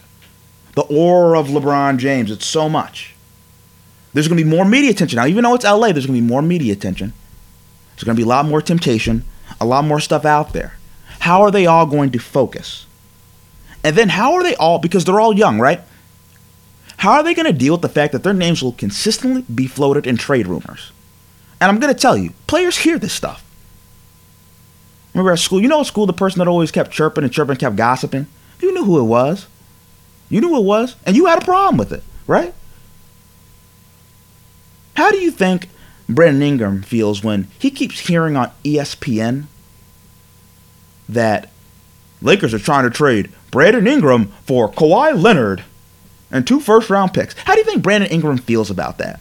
[0.75, 3.15] The aura of LeBron James, it's so much.
[4.15, 5.17] There's going to be more media attention.
[5.17, 7.13] Now, even though it's LA, there's going to be more media attention.
[7.95, 9.25] There's going to be a lot more temptation,
[9.61, 10.75] a lot more stuff out there.
[11.21, 12.87] How are they all going to focus?
[13.85, 15.81] And then how are they all, because they're all young, right?
[16.99, 19.67] How are they going to deal with the fact that their names will consistently be
[19.67, 20.93] floated in trade rumors?
[21.61, 23.45] And I'm going to tell you, players hear this stuff.
[25.15, 27.57] Remember at school, you know at school, the person that always kept chirping and chirping
[27.57, 28.27] kept gossiping?
[28.61, 29.47] You knew who it was.
[30.29, 32.53] You knew who it was, and you had a problem with it, right?
[34.95, 35.69] How do you think
[36.09, 39.45] Brandon Ingram feels when he keeps hearing on ESPN
[41.09, 41.51] that
[42.21, 45.65] Lakers are trying to trade Brandon Ingram for Kawhi Leonard
[46.31, 47.35] and two first round picks?
[47.45, 49.20] How do you think Brandon Ingram feels about that?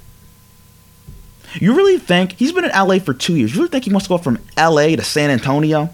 [1.56, 3.54] You really think he's been in LA for two years?
[3.54, 5.90] You really think he wants to go from LA to San Antonio?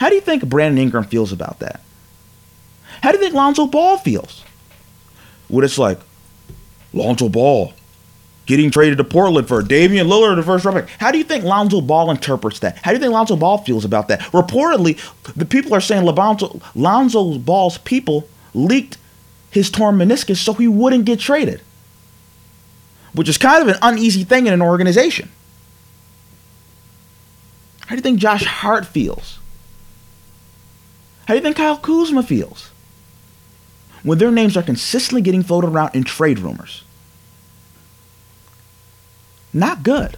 [0.00, 1.80] How do you think Brandon Ingram feels about that?
[3.02, 4.42] How do you think Lonzo Ball feels?
[5.48, 6.00] What it's like,
[6.92, 7.72] Lonzo Ball
[8.46, 10.88] getting traded to Portland for Damian Lillard, the first round pick.
[10.98, 12.78] How do you think Lonzo Ball interprets that?
[12.78, 14.20] How do you think Lonzo Ball feels about that?
[14.32, 14.98] Reportedly,
[15.34, 18.98] the people are saying Lonzo, Lonzo Ball's people leaked
[19.56, 21.60] his torn meniscus so he wouldn't get traded,
[23.12, 25.30] which is kind of an uneasy thing in an organization.
[27.80, 29.38] How do you think Josh Hart feels?
[31.26, 32.70] How do you think Kyle Kuzma feels?
[34.04, 36.84] When their names are consistently getting floated around in trade rumors.
[39.52, 40.16] Not good.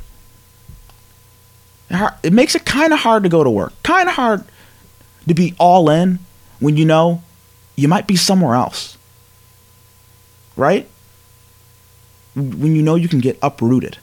[2.22, 3.72] It makes it kind of hard to go to work.
[3.82, 4.44] Kind of hard
[5.26, 6.18] to be all in
[6.60, 7.22] when you know
[7.76, 8.97] you might be somewhere else.
[10.58, 10.86] Right?
[12.34, 13.96] When you know you can get uprooted.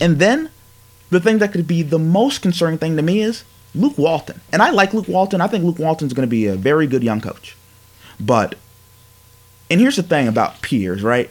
[0.00, 0.50] And then
[1.10, 3.44] the thing that could be the most concerning thing to me is
[3.74, 4.40] Luke Walton.
[4.52, 5.40] And I like Luke Walton.
[5.40, 7.56] I think Luke Walton's going to be a very good young coach.
[8.18, 8.54] But,
[9.70, 11.30] and here's the thing about peers, right?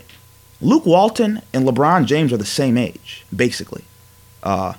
[0.62, 3.86] Luke Walton and LeBron James are the same age, basically.
[4.44, 4.74] Uh,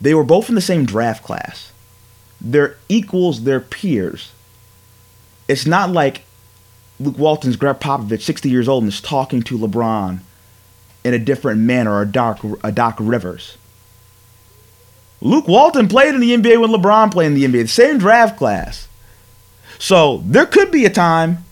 [0.00, 1.72] they were both in the same draft class.
[2.40, 4.32] They're equals, they're peers.
[5.50, 6.22] It's not like
[7.00, 10.20] Luke Walton's Gregg Popovich, 60 years old, and is talking to LeBron
[11.02, 13.56] in a different manner or Doc, a Doc Rivers.
[15.20, 18.38] Luke Walton played in the NBA when LeBron played in the NBA, the same draft
[18.38, 18.86] class.
[19.80, 21.44] So there could be a time,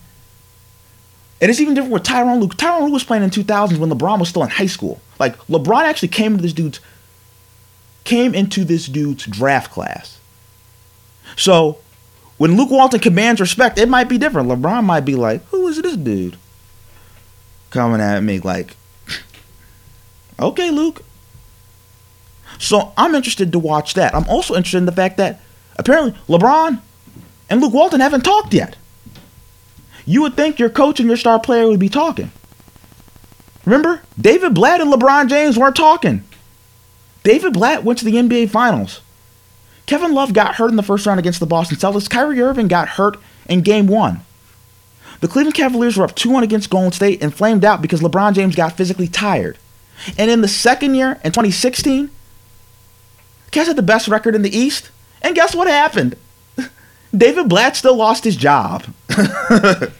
[1.41, 2.47] and it's even different with Tyronn Lue.
[2.47, 5.01] Tyronn Lue was playing in 2000s when LeBron was still in high school.
[5.19, 6.79] Like LeBron actually came into this dude's
[8.05, 10.19] came into this dude's draft class.
[11.35, 11.79] So
[12.39, 14.49] when Luke Walton commands respect, it might be different.
[14.49, 16.37] LeBron might be like, "Who is this dude?"
[17.69, 18.75] Coming at me like,
[20.39, 21.03] "Okay, Luke,
[22.57, 24.13] so I'm interested to watch that.
[24.15, 25.41] I'm also interested in the fact that
[25.77, 26.79] apparently LeBron
[27.49, 28.75] and Luke Walton haven't talked yet.
[30.05, 32.31] You would think your coach and your star player would be talking.
[33.65, 36.23] Remember, David Blatt and LeBron James weren't talking.
[37.23, 39.01] David Blatt went to the NBA Finals.
[39.89, 42.07] Kevin Love got hurt in the first round against the Boston Celtics.
[42.07, 43.17] Kyrie Irving got hurt
[43.47, 44.21] in game one.
[45.19, 48.35] The Cleveland Cavaliers were up 2 1 against Golden State and flamed out because LeBron
[48.35, 49.57] James got physically tired.
[50.15, 52.11] And in the second year, in 2016,
[53.51, 54.91] Cavs had the best record in the East.
[55.23, 56.15] And guess what happened?
[57.17, 58.85] David Blatt still lost his job.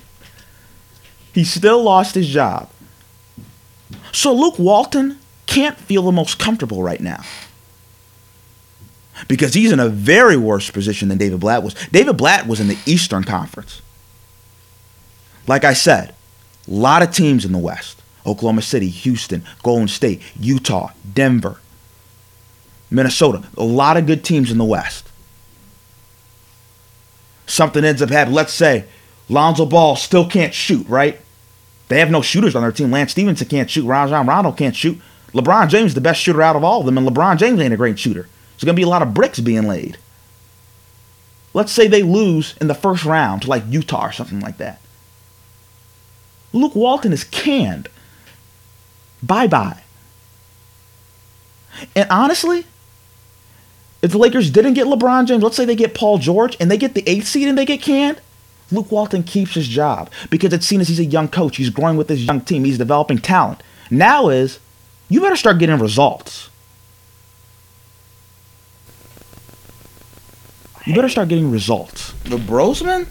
[1.34, 2.70] he still lost his job.
[4.12, 5.18] So Luke Walton
[5.48, 7.24] can't feel the most comfortable right now.
[9.28, 11.76] Because he's in a very worse position than David Blatt was.
[11.92, 13.82] David Blatt was in the Eastern Conference.
[15.48, 16.14] Like I said,
[16.68, 21.60] a lot of teams in the West Oklahoma City, Houston, Golden State, Utah, Denver,
[22.92, 23.44] Minnesota.
[23.58, 25.10] A lot of good teams in the West.
[27.48, 28.36] Something ends up happening.
[28.36, 28.86] Let's say
[29.30, 31.20] Lonzo Ball still can't shoot, right?
[31.88, 32.92] They have no shooters on their team.
[32.92, 33.86] Lance Stephenson can't shoot.
[33.86, 35.02] Rajon Rondo can't shoot.
[35.34, 37.74] LeBron James is the best shooter out of all of them, and LeBron James ain't
[37.74, 38.28] a great shooter.
[38.60, 39.98] There's going to be a lot of bricks being laid.
[41.54, 44.82] Let's say they lose in the first round to like Utah or something like that.
[46.52, 47.88] Luke Walton is canned.
[49.24, 49.82] Bye bye.
[51.96, 52.66] And honestly,
[54.02, 56.78] if the Lakers didn't get LeBron James, let's say they get Paul George and they
[56.78, 58.20] get the eighth seed and they get canned,
[58.72, 61.56] Luke Walton keeps his job because it's seen as he's a young coach.
[61.56, 62.66] He's growing with his young team.
[62.66, 63.64] He's developing talent.
[63.90, 64.60] Now is
[65.08, 66.50] you better start getting results.
[70.86, 72.14] You better start getting results.
[72.24, 73.08] The Brosman?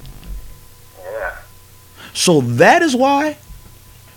[1.03, 1.37] Yeah.
[2.15, 3.37] So that is why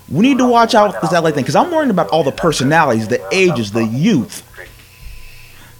[0.09, 2.31] we need to watch out with this LA thing because I'm worried about all the
[2.31, 4.47] personalities, the ages, the youth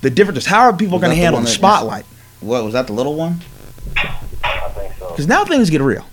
[0.02, 2.06] the difference is how are people going to handle the, the spotlight?
[2.42, 2.88] What was that?
[2.88, 3.40] The little one?
[4.44, 5.10] I think so.
[5.10, 6.06] Because now things get real,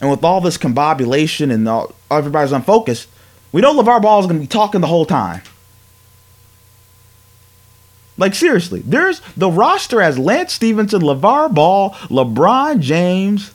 [0.00, 3.08] and with all this combobulation and all, everybody's unfocused,
[3.52, 5.42] we know LeVar Ball is going to be talking the whole time.
[8.18, 13.52] Like seriously, there's the roster as Lance Stephenson, LeVar Ball, LeBron James,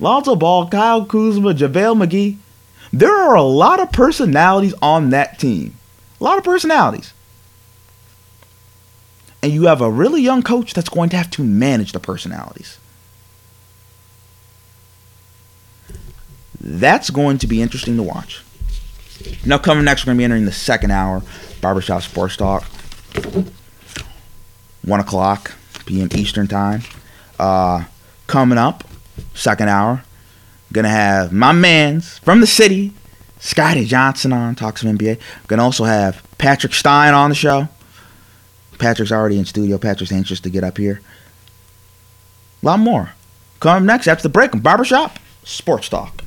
[0.00, 2.36] Lonzo Ball, Kyle Kuzma, JaVale McGee.
[2.92, 5.74] There are a lot of personalities on that team.
[6.20, 7.12] A lot of personalities
[9.42, 12.78] and you have a really young coach that's going to have to manage the personalities.
[16.60, 18.42] That's going to be interesting to watch.
[19.44, 21.22] Now, coming next, we're going to be entering the second hour
[21.60, 22.64] Barbershop Sports Talk.
[24.88, 25.52] 1 o'clock
[25.86, 26.08] p.m.
[26.14, 26.82] Eastern Time.
[27.38, 27.84] Uh,
[28.26, 28.84] coming up,
[29.34, 30.02] second hour,
[30.84, 32.92] to have my mans from the city,
[33.38, 35.20] Scotty Johnson on, talk some NBA.
[35.48, 37.68] To also have Patrick Stein on the show.
[38.78, 39.78] Patrick's already in studio.
[39.78, 41.00] Patrick's anxious to get up here.
[42.62, 43.12] A lot more.
[43.60, 46.22] Come next after the break on Barbershop Sports Talk.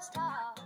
[0.00, 0.59] Thanks